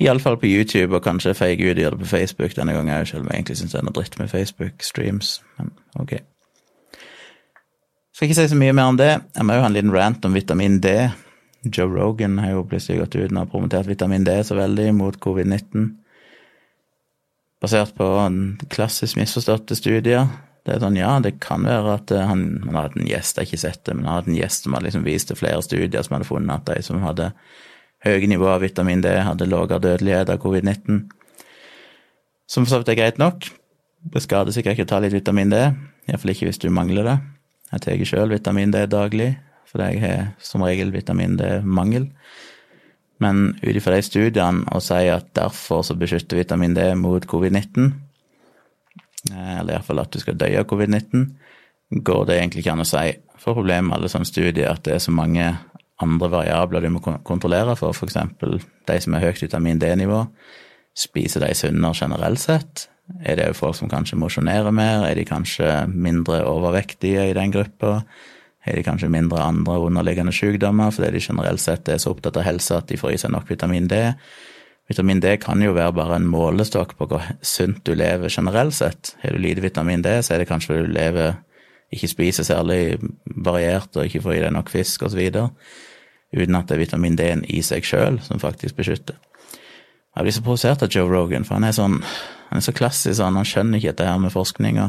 Iallfall 0.00 0.38
på 0.40 0.48
YouTube, 0.48 0.96
og 0.96 1.04
kanskje 1.04 1.34
feige 1.36 1.66
ut 1.66 1.76
og 1.76 1.82
gjøre 1.82 1.96
det 1.96 2.04
på 2.04 2.10
Facebook 2.14 2.54
denne 2.56 2.72
gangen 2.72 2.94
òg, 2.94 3.08
selv 3.08 3.26
om 3.26 3.32
jeg 3.32 3.42
egentlig 3.42 3.56
syns 3.60 3.74
det 3.74 3.80
er 3.80 3.88
noe 3.88 3.96
dritt 3.98 4.16
med 4.16 4.30
Facebook-streams, 4.32 5.32
men 5.58 5.74
ok. 6.00 6.14
Skal 8.16 8.28
ikke 8.28 8.38
si 8.38 8.46
så 8.52 8.60
mye 8.60 8.76
mer 8.76 8.92
om 8.92 9.00
det. 9.00 9.10
Jeg 9.36 9.46
må 9.48 9.56
jo 9.56 9.64
ha 9.64 9.68
en 9.68 9.76
liten 9.76 9.92
rant 9.92 10.24
om 10.24 10.36
vitamin 10.36 10.78
D. 10.80 10.94
Joe 11.64 11.90
Rogan 11.92 12.38
har 12.40 12.54
jo 12.54 12.66
plutselig 12.68 13.02
gått 13.02 13.16
ut 13.18 13.34
og 13.36 13.50
promotert 13.52 13.88
vitamin 13.88 14.24
D 14.24 14.36
så 14.44 14.56
veldig 14.56 14.92
mot 14.96 15.16
covid-19. 15.20 15.90
Basert 17.60 17.92
på 17.98 18.06
en 18.22 18.38
klassisk 18.72 19.18
misforståtte 19.20 19.76
studier. 19.76 20.30
Det 20.64 20.74
er 20.74 20.80
sånn, 20.80 20.96
ja, 20.96 21.12
det 21.20 21.34
kan 21.40 21.64
være 21.68 21.96
at 21.98 22.12
eh, 22.12 22.24
han, 22.28 22.60
han 22.64 22.76
har 22.76 22.88
hatt 22.88 22.96
en 22.96 23.08
gjest, 23.08 23.40
jeg 23.40 23.52
har 23.52 23.60
sett 23.62 23.82
det, 23.88 23.94
men 23.96 24.08
han 24.08 24.18
hatt 24.20 24.28
en 24.28 24.36
gjest 24.36 24.66
som 24.66 24.76
har 24.76 24.84
liksom 24.84 25.04
vist 25.06 25.30
til 25.30 25.38
flere 25.40 25.60
studier 25.64 26.04
som 26.04 26.16
hadde 26.16 26.28
funnet 26.28 26.56
at 26.56 26.68
de 26.68 26.84
som 26.84 27.00
hadde 27.04 27.30
høye 28.04 28.28
nivåer 28.28 28.56
av 28.56 28.64
vitamin 28.64 29.04
D, 29.04 29.12
hadde 29.24 29.48
lavere 29.48 29.80
dødelighet 29.80 30.32
av 30.32 30.40
covid-19. 30.40 31.02
Som 32.48 32.64
for 32.64 32.74
så 32.74 32.80
vidt 32.80 32.92
er 32.92 33.00
greit 33.00 33.20
nok. 33.20 33.48
Det 34.12 34.24
skader 34.24 34.56
sikkert 34.56 34.78
ikke 34.78 34.88
å 34.88 34.92
ta 34.94 35.00
litt 35.04 35.16
vitamin 35.16 35.52
D, 35.52 35.60
iallfall 36.08 36.32
ikke 36.32 36.48
hvis 36.48 36.60
du 36.60 36.70
mangler 36.72 37.08
det. 37.08 37.16
Jeg 37.70 37.84
tar 37.84 38.04
sjøl 38.08 38.32
vitamin 38.32 38.72
D 38.72 38.84
daglig, 38.90 39.34
fordi 39.70 39.90
jeg 39.94 40.02
har 40.02 40.30
som 40.42 40.64
regel 40.66 40.92
vitamin 40.94 41.36
D-mangel. 41.38 42.08
Men 43.20 43.50
ut 43.60 43.76
ifra 43.76 43.94
de 43.94 44.04
studiene 44.04 44.64
å 44.72 44.80
si 44.82 45.02
at 45.12 45.28
derfor 45.36 45.84
så 45.86 45.96
beskytter 45.98 46.40
vitamin 46.40 46.74
D 46.74 46.86
mot 46.96 47.26
covid-19, 47.28 47.90
eh, 49.30 49.56
eller 49.60 49.76
iallfall 49.76 50.02
at 50.02 50.12
du 50.14 50.22
skal 50.22 50.38
dø 50.40 50.48
av 50.58 50.68
covid-19, 50.70 51.26
går 51.90 52.22
det 52.28 52.38
egentlig 52.38 52.64
ikke 52.64 52.76
an 52.78 52.86
å 52.86 52.88
si. 52.88 53.04
For 53.40 53.56
problemet 53.58 53.90
med 53.90 53.98
alle 53.98 54.12
sånne 54.12 54.28
studier 54.28 54.64
er 54.64 54.72
at 54.72 54.86
det 54.86 54.96
er 54.96 55.04
så 55.04 55.12
mange 55.14 55.50
andre 56.00 56.30
variabler 56.32 56.84
du 56.84 56.94
må 56.94 57.02
kontrollere 57.04 57.76
for, 57.76 57.92
f.eks. 57.92 58.16
de 58.88 58.98
som 59.04 59.16
har 59.16 59.26
høyt 59.26 59.44
vitamin 59.44 59.80
D-nivå. 59.80 60.24
Spiser 60.96 61.44
de 61.44 61.52
sunnere 61.54 61.96
generelt 61.98 62.40
sett? 62.40 62.88
Er 63.26 63.36
det 63.36 63.48
jo 63.50 63.58
folk 63.58 63.76
som 63.76 63.90
kanskje 63.90 64.18
mosjonerer 64.20 64.72
mer? 64.74 65.04
Er 65.08 65.18
de 65.18 65.26
kanskje 65.28 65.68
mindre 65.90 66.40
overvektige 66.48 67.28
i 67.28 67.36
den 67.36 67.52
gruppa? 67.52 68.00
Har 68.60 68.76
de 68.76 68.84
kanskje 68.84 69.08
mindre 69.12 69.40
andre 69.42 69.78
underliggende 69.86 70.34
sykdommer 70.36 70.92
fordi 70.92 71.14
de 71.16 71.24
generelt 71.24 71.62
sett 71.62 71.88
er 71.88 72.00
så 72.00 72.12
opptatt 72.12 72.36
av 72.36 72.44
helse 72.44 72.76
at 72.76 72.88
de 72.90 72.98
får 73.00 73.14
i 73.14 73.20
seg 73.22 73.32
nok 73.32 73.48
vitamin 73.48 73.88
D. 73.88 74.00
Vitamin 74.90 75.20
D 75.22 75.36
kan 75.40 75.62
jo 75.62 75.72
være 75.76 75.94
bare 75.96 76.18
en 76.18 76.28
målestokk 76.28 76.96
på 76.98 77.06
hvor 77.08 77.28
sunt 77.46 77.84
du 77.86 77.94
lever 77.94 78.28
generelt 78.28 78.74
sett. 78.74 79.14
Har 79.22 79.36
du 79.36 79.40
lite 79.40 79.64
vitamin 79.64 80.02
D, 80.02 80.18
så 80.22 80.34
er 80.34 80.42
det 80.42 80.50
kanskje 80.50 80.82
du 80.82 80.92
lever 80.92 81.38
ikke 81.90 82.10
spiser 82.10 82.46
særlig 82.46 82.98
variert 83.24 83.96
og 83.96 84.06
ikke 84.06 84.22
får 84.22 84.36
i 84.36 84.42
deg 84.44 84.52
nok 84.54 84.70
fisk 84.70 85.02
osv. 85.06 85.22
Uten 86.30 86.58
at 86.58 86.68
det 86.68 86.76
er 86.76 86.84
vitamin 86.84 87.16
D-en 87.18 87.42
i 87.50 87.62
seg 87.66 87.86
sjøl 87.86 88.20
som 88.22 88.42
faktisk 88.42 88.78
beskytter. 88.78 89.18
Jeg 90.16 90.26
blir 90.26 90.34
så 90.34 90.42
provosert 90.42 90.82
av 90.82 90.90
Joe 90.90 91.10
Rogan, 91.10 91.46
for 91.46 91.56
han 91.58 91.66
er 91.66 91.74
sånn, 91.74 92.00
han 92.50 92.58
er 92.58 92.64
så 92.66 92.74
klassisk 92.74 93.18
sånn, 93.18 93.38
han 93.38 93.46
skjønner 93.46 93.78
ikke 93.78 93.92
dette 93.92 94.06
her 94.10 94.18
med 94.22 94.34
forskninga. 94.34 94.88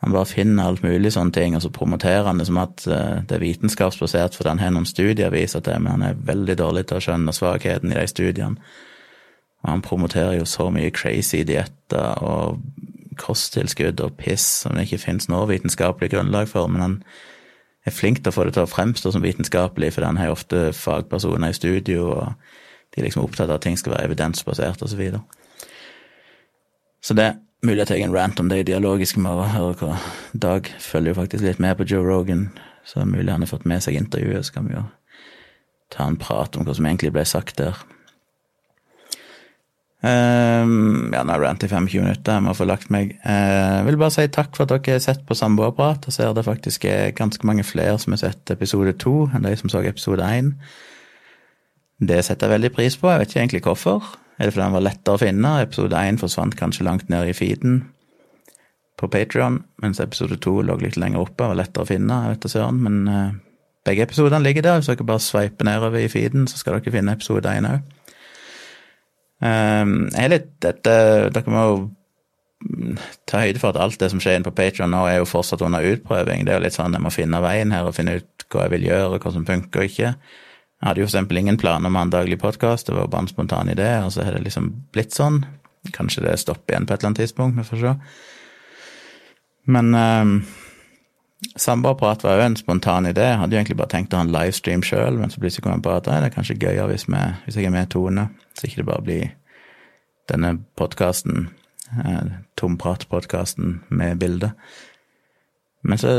Han 0.00 0.14
bare 0.14 0.28
finner 0.28 0.64
alt 0.64 0.82
mulig 0.82 1.12
sånne 1.12 1.34
ting, 1.36 1.56
og 1.56 1.62
så 1.64 1.70
promoterer 1.76 2.24
han 2.24 2.40
det 2.40 2.46
som 2.48 2.60
at 2.62 2.86
eh, 2.88 3.18
det 3.28 3.36
er 3.36 3.42
vitenskapsbasert 3.42 4.36
fordi 4.36 4.54
han 4.54 4.62
har 4.62 4.72
noen 4.72 4.88
studier 4.88 5.32
viser 5.34 5.60
til, 5.64 5.82
men 5.82 5.98
han 5.98 6.06
er 6.06 6.22
veldig 6.30 6.56
dårlig 6.56 6.86
til 6.88 6.96
å 6.96 7.04
skjønne 7.04 7.34
svakheten 7.36 7.92
i 7.92 7.98
de 7.98 8.06
studiene. 8.08 8.70
Og 9.60 9.68
han 9.68 9.84
promoterer 9.84 10.38
jo 10.38 10.46
så 10.48 10.70
mye 10.72 10.92
crazy 10.96 11.42
dietter 11.44 12.24
og 12.24 12.62
kosttilskudd 13.20 14.00
og 14.00 14.16
piss 14.16 14.46
som 14.62 14.72
det 14.72 14.86
ikke 14.86 15.02
finnes 15.02 15.28
noe 15.28 15.50
vitenskapelig 15.50 16.14
grunnlag 16.14 16.48
for, 16.48 16.70
men 16.72 16.84
han 16.86 16.96
er 17.84 17.92
flink 17.92 18.22
til 18.22 18.32
å 18.32 18.36
få 18.38 18.46
det 18.48 18.54
til 18.56 18.64
å 18.64 18.70
fremstå 18.70 19.12
som 19.12 19.24
vitenskapelig, 19.24 19.92
for 19.92 20.08
han 20.08 20.20
har 20.20 20.32
ofte 20.32 20.70
fagpersoner 20.76 21.52
i 21.52 21.56
studio, 21.56 22.08
og 22.14 22.32
de 22.94 23.00
er 23.00 23.08
liksom 23.08 23.24
opptatt 23.24 23.50
av 23.50 23.58
at 23.58 23.66
ting 23.68 23.76
skal 23.76 23.98
være 23.98 24.08
evidensbasert, 24.08 24.80
og 24.80 24.92
så 24.92 24.96
videre. 24.96 25.20
Så 27.04 27.16
det 27.16 27.34
mulig 27.66 27.84
at 27.84 27.92
jeg 27.92 28.04
en 28.04 28.14
rant 28.14 28.40
om 28.40 28.48
det 28.50 28.64
dialogiske 28.68 29.20
med 29.20 29.36
å 29.36 29.48
høre 29.52 29.76
hva 29.80 29.98
Dag 30.32 30.68
følger 30.80 31.12
jo 31.12 31.20
faktisk 31.20 31.44
litt 31.44 31.60
med 31.62 31.76
på 31.78 31.86
Joe 31.88 32.06
Rogan, 32.06 32.48
så 32.86 33.04
mulig 33.04 33.32
han 33.32 33.44
har 33.44 33.50
fått 33.50 33.68
med 33.68 33.82
seg 33.84 33.98
intervjuet, 33.98 34.46
så 34.46 34.56
kan 34.56 34.68
vi 34.68 34.76
jo 34.78 34.84
ta 35.90 36.06
en 36.06 36.20
prat 36.20 36.56
om 36.56 36.66
hva 36.66 36.76
som 36.76 36.86
egentlig 36.86 37.12
ble 37.14 37.24
sagt 37.26 37.58
der. 37.60 37.78
Um, 40.00 41.10
ja, 41.12 41.20
nå 41.20 41.34
har 41.34 41.42
jeg 41.42 41.44
rant 41.44 41.64
i 41.66 41.68
25 41.68 42.04
minutter, 42.06 42.38
jeg 42.38 42.44
må 42.46 42.54
få 42.56 42.64
lagt 42.64 42.88
meg. 42.94 43.12
Uh, 43.20 43.82
vil 43.84 43.98
bare 44.00 44.14
si 44.14 44.24
takk 44.32 44.54
for 44.56 44.64
at 44.64 44.72
dere 44.72 44.96
har 44.96 45.02
sett 45.04 45.26
på 45.28 45.36
Samboerprat. 45.36 46.08
Jeg 46.08 46.16
ser 46.16 46.32
det 46.36 46.46
faktisk 46.46 46.86
er 46.88 47.12
ganske 47.16 47.44
mange 47.46 47.66
flere 47.68 47.98
som 48.00 48.16
har 48.16 48.22
sett 48.22 48.54
episode 48.54 48.94
to 49.02 49.26
enn 49.28 49.44
de 49.44 49.52
som 49.60 49.72
så 49.72 49.84
episode 49.84 50.24
én. 50.24 50.54
Det 52.00 52.22
setter 52.24 52.48
jeg 52.48 52.56
veldig 52.56 52.72
pris 52.72 52.96
på, 52.96 53.10
jeg 53.12 53.20
vet 53.20 53.34
ikke 53.34 53.42
egentlig 53.42 53.64
hvorfor. 53.66 54.14
Er 54.40 54.48
det 54.48 54.54
fordi 54.54 54.64
den 54.64 54.76
var 54.78 54.86
lettere 54.86 55.18
å 55.18 55.20
finne? 55.20 55.52
Episode 55.60 56.00
én 56.08 56.18
forsvant 56.20 56.54
kanskje 56.56 56.86
langt 56.86 57.10
ned 57.12 57.28
i 57.28 57.36
feeden 57.36 57.82
på 58.96 59.08
Patrion, 59.12 59.58
mens 59.84 60.00
episode 60.00 60.38
to 60.40 60.54
lå 60.64 60.78
litt 60.80 60.96
lenger 61.00 61.20
oppe 61.20 61.44
og 61.44 61.52
var 61.52 61.60
lettere 61.60 61.84
å 61.84 61.88
finne. 61.88 62.22
jeg 62.24 62.32
vet 62.32 62.40
ikke 62.40 62.52
søren, 62.54 62.80
Men 62.80 62.96
uh, 63.08 63.36
begge 63.84 64.08
episodene 64.08 64.44
ligger 64.44 64.64
der. 64.64 64.80
Hvis 64.80 64.88
dere 64.88 65.08
bare 65.08 65.24
sveiper 65.24 65.68
nedover 65.68 66.00
i 66.00 66.08
feeden, 66.08 66.48
så 66.48 66.56
skal 66.56 66.78
dere 66.78 66.92
finne 66.96 67.16
episode 67.16 67.52
én 67.52 67.68
òg. 67.68 67.96
Um, 69.40 70.10
dette 70.60 70.94
Dere 71.32 71.52
må 71.52 71.62
jo 71.64 71.78
ta 73.24 73.40
høyde 73.40 73.60
for 73.60 73.72
at 73.72 73.80
alt 73.80 73.96
det 74.00 74.10
som 74.12 74.20
skjer 74.20 74.36
inne 74.36 74.44
på 74.44 74.52
Patrion 74.56 74.92
nå, 74.92 75.06
er 75.08 75.20
jo 75.20 75.28
fortsatt 75.28 75.62
under 75.64 75.84
utprøving. 75.84 76.44
Det 76.44 76.52
er 76.52 76.60
jo 76.60 76.64
litt 76.66 76.76
sånn 76.76 76.96
jeg 76.96 77.04
må 77.04 77.12
finne 77.12 77.40
veien 77.44 77.72
her 77.72 77.88
og 77.88 77.96
finne 77.96 78.18
ut 78.20 78.44
hva 78.52 78.66
jeg 78.66 78.74
vil 78.74 78.88
gjøre, 78.90 79.20
hva 79.20 79.32
som 79.32 79.46
funker 79.48 79.84
og 79.84 79.92
ikke. 79.92 80.14
Jeg 80.80 80.88
hadde 80.88 81.02
jo 81.02 81.06
for 81.06 81.12
eksempel 81.12 81.38
ingen 81.38 81.58
planer 81.60 81.92
om 81.92 81.96
en 82.00 82.12
daglig 82.12 82.38
podkast, 82.40 82.86
det 82.88 82.96
var 82.96 83.10
bare 83.12 83.26
en 83.26 83.28
spontan 83.28 83.68
idé, 83.68 83.88
og 84.00 84.12
så 84.14 84.24
har 84.24 84.32
det 84.32 84.46
liksom 84.46 84.70
blitt 84.94 85.12
sånn. 85.12 85.42
Kanskje 85.92 86.24
det 86.24 86.38
stopper 86.40 86.72
igjen 86.72 86.86
på 86.88 86.94
et 86.94 87.02
eller 87.02 87.10
annet 87.10 87.20
tidspunkt, 87.20 87.58
vi 87.58 87.66
får 87.68 87.82
se. 87.82 87.92
Men 89.68 89.94
um, 89.94 90.32
Samboerprat 91.56 92.24
var 92.24 92.36
jo 92.36 92.46
en 92.46 92.56
spontan 92.56 93.08
idé. 93.08 93.24
Jeg 93.30 93.38
hadde 93.40 93.56
jo 93.56 93.60
egentlig 93.60 93.78
bare 93.80 93.92
tenkt 93.92 94.12
å 94.12 94.20
ha 94.20 94.26
en 94.26 94.32
livestream 94.32 94.82
sjøl, 94.84 95.16
men 95.20 95.32
så 95.32 95.40
plutselig 95.40 95.64
kom 95.64 95.76
jeg 95.76 95.84
på 95.86 95.94
at 95.94 96.08
det 96.08 96.16
er 96.16 96.34
kanskje 96.34 96.58
gøyere 96.60 96.88
hvis, 96.90 97.06
hvis, 97.08 97.56
jeg 97.56 97.68
er 97.68 97.76
med 97.76 97.92
Tone, 97.92 98.26
så 98.56 98.68
ikke 98.68 98.82
det 98.82 98.88
bare 98.90 99.06
blir 99.06 99.30
denne 100.32 100.52
podkasten, 100.80 101.48
eh, 102.04 102.34
tompratpodkasten 102.60 103.80
med 103.88 104.20
bilde. 104.20 104.52
Men 105.82 106.00
så 106.00 106.12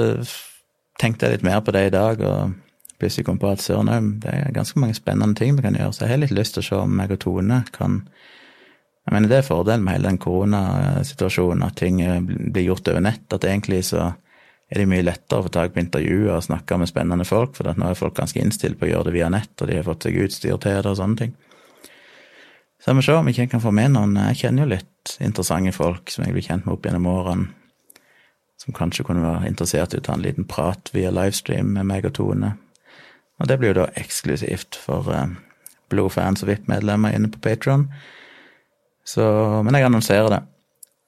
tenkte 1.01 1.27
jeg 1.27 1.37
litt 1.37 1.49
mer 1.49 1.61
på 1.61 1.73
det 1.73 1.87
i 1.87 1.93
dag, 1.93 2.21
og 2.25 2.57
plutselig 3.01 3.27
kom 3.27 3.39
på 3.41 3.49
at 3.51 3.63
søren 3.63 4.15
det 4.21 4.31
er 4.31 4.55
ganske 4.55 4.79
mange 4.79 4.95
spennende 4.97 5.37
ting 5.37 5.57
vi 5.57 5.65
kan 5.65 5.77
gjøre, 5.77 5.95
så 5.97 6.05
jeg 6.05 6.13
har 6.13 6.23
litt 6.23 6.35
lyst 6.37 6.55
til 6.55 6.63
å 6.63 6.67
se 6.69 6.79
om 6.83 6.95
meg 7.01 7.13
og 7.15 7.23
Tone 7.25 7.63
kan 7.75 8.03
Jeg 9.01 9.15
mener, 9.15 9.31
det 9.31 9.37
er 9.39 9.45
fordelen 9.47 9.81
med 9.81 9.95
hele 9.95 10.11
den 10.11 10.19
koronasituasjonen, 10.21 11.63
at 11.65 11.79
ting 11.79 11.97
blir 12.53 12.67
gjort 12.67 12.85
over 12.91 13.01
nett, 13.01 13.23
at 13.33 13.47
egentlig 13.49 13.79
så 13.87 14.11
er 14.71 14.79
det 14.79 14.87
mye 14.87 15.03
lettere 15.03 15.41
å 15.41 15.45
få 15.47 15.51
tak 15.51 15.73
på 15.73 15.81
intervjuer 15.81 16.35
og 16.35 16.45
snakke 16.45 16.77
med 16.77 16.89
spennende 16.91 17.25
folk, 17.27 17.55
for 17.57 17.67
nå 17.75 17.89
er 17.89 17.97
folk 17.97 18.13
ganske 18.19 18.39
innstilt 18.39 18.77
på 18.79 18.85
å 18.85 18.91
gjøre 18.91 19.09
det 19.09 19.15
via 19.17 19.31
nett, 19.33 19.51
og 19.57 19.67
de 19.67 19.79
har 19.79 19.87
fått 19.87 20.05
seg 20.05 20.19
utstyr 20.21 20.61
til 20.61 20.77
det 20.77 20.93
og 20.93 20.99
sånne 21.01 21.17
ting. 21.17 21.33
Så 22.81 22.89
jeg 22.89 22.97
må 22.97 23.03
se 23.05 23.17
om 23.17 23.27
jeg 23.29 23.49
kan 23.51 23.61
få 23.61 23.69
med 23.77 23.91
noen 23.93 24.15
Jeg 24.17 24.39
kjenner 24.39 24.63
jo 24.63 24.71
litt 24.71 25.17
interessante 25.21 25.73
folk 25.75 26.09
som 26.09 26.23
jeg 26.25 26.33
blir 26.33 26.45
kjent 26.47 26.65
med 26.65 26.73
opp 26.73 26.87
gjennom 26.87 27.09
årene, 27.11 27.51
som 28.61 28.73
kanskje 28.77 29.05
kunne 29.05 29.25
være 29.25 29.49
interessert 29.49 29.93
i 29.93 29.99
å 30.01 30.05
ta 30.05 30.15
en 30.15 30.23
liten 30.23 30.47
prat 30.49 30.89
via 30.93 31.11
livestream 31.13 31.73
med 31.75 31.89
meg 31.89 32.07
og 32.09 32.15
Tone. 32.17 32.55
Og 33.41 33.49
det 33.49 33.57
blir 33.57 33.73
jo 33.73 33.81
da 33.81 33.89
eksklusivt 33.97 34.77
for 34.77 35.09
uh, 35.09 35.33
blodfans 35.91 36.43
og 36.45 36.51
VIP-medlemmer 36.51 37.15
inne 37.17 37.31
på 37.31 37.41
Patron. 37.41 37.87
Men 39.17 39.75
jeg 39.75 39.87
annonserer 39.87 40.29
det. 40.29 40.39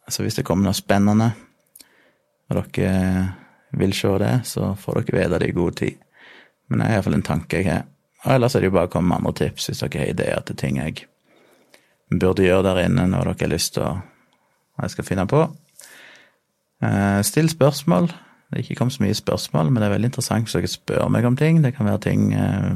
Så 0.09 0.25
hvis 0.25 0.35
det 0.35 0.43
kommer 0.43 0.65
noe 0.65 0.75
spennende, 0.75 1.29
og 2.49 2.57
dere 2.75 3.29
vil 3.79 3.93
se 3.95 4.09
det, 4.19 4.33
så 4.49 4.73
får 4.75 4.99
dere 4.99 5.19
vite 5.19 5.39
det 5.39 5.49
i 5.49 5.55
god 5.55 5.77
tid. 5.79 6.01
Men 6.67 6.81
det 6.81 6.87
er 6.87 6.97
iallfall 6.97 7.15
en 7.19 7.25
tanke 7.25 7.61
jeg 7.61 7.69
har. 7.69 7.85
Og 8.25 8.35
ellers 8.35 8.55
er 8.55 8.63
det 8.63 8.71
jo 8.71 8.75
bare 8.75 8.89
å 8.89 8.91
komme 8.91 9.13
med 9.13 9.21
andre 9.21 9.33
tips 9.39 9.69
hvis 9.69 9.83
dere 9.85 10.01
har 10.01 10.11
ideer 10.11 10.43
til 10.47 10.59
ting 10.59 10.81
jeg 10.81 11.05
burde 12.13 12.45
gjøre 12.45 12.65
der 12.67 12.83
inne, 12.85 13.07
når 13.09 13.31
dere 13.31 13.45
har 13.45 13.53
lyst 13.53 13.75
til 13.77 13.85
å 13.87 13.93
jeg 14.81 14.93
skal 14.93 15.05
finne 15.05 15.25
på. 15.29 15.41
Eh, 16.83 17.21
still 17.21 17.49
spørsmål. 17.49 18.09
Det 18.53 18.59
er 18.59 18.65
ikke 18.67 18.77
kommet 18.77 18.93
så 18.93 19.03
mye 19.03 19.17
spørsmål, 19.17 19.69
men 19.71 19.81
det 19.81 19.87
er 19.87 19.93
veldig 19.95 20.09
interessant 20.11 20.45
hvis 20.45 20.53
dere 20.53 20.69
spør 20.69 21.07
meg 21.09 21.25
om 21.25 21.37
ting. 21.39 21.63
Det 21.63 21.73
kan 21.73 21.89
være 21.89 22.01
ting 22.05 22.27
eh, 22.37 22.75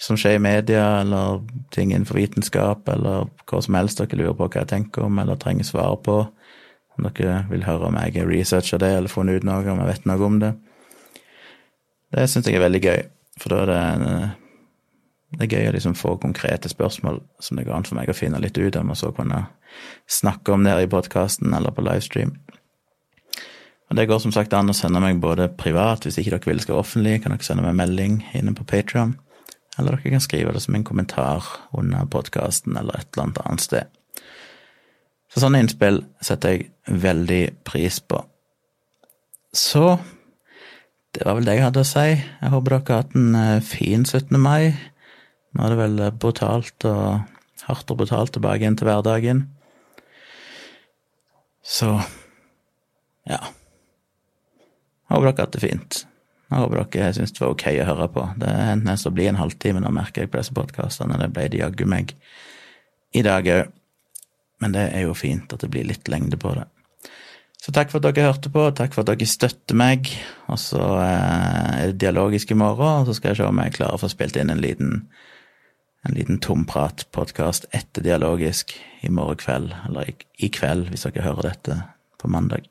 som 0.00 0.16
skjer 0.16 0.38
i 0.38 0.42
media, 0.42 0.86
eller 1.02 1.42
ting 1.74 1.92
innenfor 1.92 2.16
vitenskap, 2.16 2.88
eller 2.88 3.28
hva 3.44 3.60
som 3.64 3.76
helst 3.76 4.00
dere 4.00 4.20
lurer 4.20 4.38
på 4.38 4.48
hva 4.48 4.62
jeg 4.62 4.72
tenker 4.72 5.04
om, 5.04 5.20
eller 5.20 5.36
trenger 5.40 5.68
svar 5.68 5.98
på. 6.06 6.22
Om 6.96 7.10
dere 7.10 7.42
vil 7.50 7.66
høre 7.68 7.90
om 7.90 8.00
jeg 8.00 8.16
har 8.16 8.32
researcha 8.32 8.80
det, 8.80 8.94
eller 8.96 9.12
funnet 9.12 9.42
ut 9.42 9.46
noe, 9.48 9.68
om 9.68 9.84
jeg 9.84 9.92
vet 9.92 10.08
noe 10.08 10.26
om 10.30 10.40
det. 10.40 10.54
Det 12.16 12.24
syns 12.30 12.48
jeg 12.48 12.56
er 12.56 12.64
veldig 12.64 12.82
gøy, 12.86 13.06
for 13.42 13.52
da 13.52 13.62
er 13.62 13.72
det 14.00 14.16
det 15.36 15.46
er 15.46 15.58
gøy 15.58 15.68
å 15.68 15.74
liksom 15.74 15.96
få 15.98 16.14
konkrete 16.22 16.70
spørsmål 16.70 17.18
som 17.42 17.58
det 17.58 17.66
går 17.66 17.74
an 17.76 17.84
for 17.84 17.98
meg 17.98 18.08
å 18.08 18.16
finne 18.16 18.38
litt 18.40 18.56
ut 18.56 18.76
om, 18.78 18.92
og 18.94 18.96
så 18.96 19.10
kunne 19.12 19.42
snakke 20.08 20.54
om 20.54 20.64
det 20.64 20.72
her 20.72 20.86
i 20.86 20.90
podkasten 20.90 21.52
eller 21.56 21.74
på 21.74 21.84
livestream. 21.84 22.36
Og 23.90 23.96
Det 23.96 24.08
går 24.08 24.18
som 24.18 24.32
sagt 24.34 24.54
an 24.56 24.70
å 24.70 24.74
sende 24.74 25.00
meg 25.02 25.20
både 25.22 25.48
privat, 25.48 26.04
hvis 26.04 26.18
ikke 26.18 26.34
dere 26.34 26.50
vil 26.50 26.62
skal 26.62 26.80
offentlig, 26.80 27.20
kan 27.22 27.34
dere 27.34 27.46
sende 27.46 27.62
meg 27.62 27.76
melding 27.78 28.18
inne 28.34 28.54
på 28.56 28.66
Patrion, 28.66 29.14
eller 29.78 29.94
dere 29.94 30.16
kan 30.16 30.24
skrive 30.24 30.54
det 30.54 30.62
som 30.64 30.74
en 30.74 30.86
kommentar 30.86 31.46
under 31.76 32.08
podkasten 32.10 32.76
eller 32.76 32.98
et 32.98 33.08
eller 33.12 33.28
annet 33.28 33.40
annet 33.44 33.62
sted. 33.62 33.94
Så 35.30 35.42
sånne 35.42 35.60
innspill 35.62 36.00
setter 36.24 36.54
jeg 36.56 36.98
veldig 37.02 37.42
pris 37.66 38.00
på. 38.00 38.22
Så 39.54 39.98
det 41.16 41.24
var 41.24 41.38
vel 41.38 41.46
det 41.48 41.56
jeg 41.58 41.66
hadde 41.66 41.82
å 41.84 41.88
si. 41.88 42.08
Jeg 42.16 42.52
håper 42.52 42.72
dere 42.72 42.86
har 42.88 43.04
hatt 43.04 43.16
en 43.16 43.38
eh, 43.40 43.64
fin 43.64 44.04
17. 44.04 44.36
mai. 44.40 44.74
Nå 45.56 45.64
er 45.64 45.72
det 45.72 45.78
vel 45.80 46.02
brutalt 46.20 46.86
og 46.88 47.26
hardt 47.66 47.92
og 47.92 48.00
brutalt 48.00 48.34
tilbake 48.34 48.64
igjen 48.64 48.76
til 48.78 48.88
hverdagen. 48.90 49.46
Så 51.66 51.94
håper 55.16 55.32
dere 55.32 55.46
hatt 55.46 55.56
det 55.56 55.64
fint. 55.64 56.02
Jeg 56.46 56.62
håper 56.62 56.84
dere 56.94 57.14
syns 57.16 57.34
det 57.34 57.42
var 57.42 57.56
ok 57.56 57.66
å 57.72 57.88
høre 57.88 58.06
på. 58.14 58.28
Det 58.38 58.52
er 58.52 58.70
enten 58.76 59.08
å 59.10 59.14
bli 59.14 59.26
en 59.30 59.40
halvtime, 59.40 59.82
nå 59.82 59.90
merker 59.94 60.24
jeg 60.24 60.30
på 60.32 60.38
disse 60.38 60.54
podkastene. 60.54 61.18
Det 61.18 61.32
ble 61.34 61.48
det 61.50 61.62
jaggu 61.64 61.88
meg 61.90 62.14
i 63.16 63.24
dag 63.26 63.50
òg. 63.56 63.74
Men 64.62 64.72
det 64.72 64.86
er 64.96 65.04
jo 65.04 65.16
fint 65.16 65.52
at 65.52 65.60
det 65.60 65.68
blir 65.68 65.84
litt 65.84 66.08
lengde 66.08 66.38
på 66.40 66.54
det. 66.56 66.64
Så 67.60 67.72
takk 67.74 67.90
for 67.90 67.98
at 67.98 68.14
dere 68.14 68.28
hørte 68.28 68.52
på, 68.52 68.62
takk 68.78 68.94
for 68.94 69.02
at 69.02 69.10
dere 69.10 69.28
støtter 69.28 69.76
meg. 69.76 70.08
Og 70.52 70.60
så 70.60 70.80
eh, 71.02 71.72
er 71.82 71.90
det 71.90 72.00
dialogisk 72.04 72.52
i 72.54 72.58
morgen, 72.58 73.02
og 73.02 73.10
så 73.10 73.16
skal 73.16 73.32
jeg 73.32 73.40
se 73.40 73.48
om 73.48 73.60
jeg 73.64 73.74
klarer 73.76 73.98
å 73.98 74.02
få 74.04 74.12
spilt 74.12 74.38
inn 74.38 74.52
en 74.54 74.62
liten, 74.62 75.02
en 76.06 76.16
liten 76.16 76.40
tomprat-podkast 76.44 77.68
etter 77.76 78.06
dialogisk 78.06 78.76
i 79.02 79.10
morgen 79.10 79.42
kveld, 79.42 79.74
eller 79.88 80.14
i 80.14 80.52
kveld, 80.52 80.92
hvis 80.92 81.08
dere 81.08 81.26
hører 81.26 81.50
dette 81.50 81.80
på 82.22 82.30
mandag. 82.32 82.70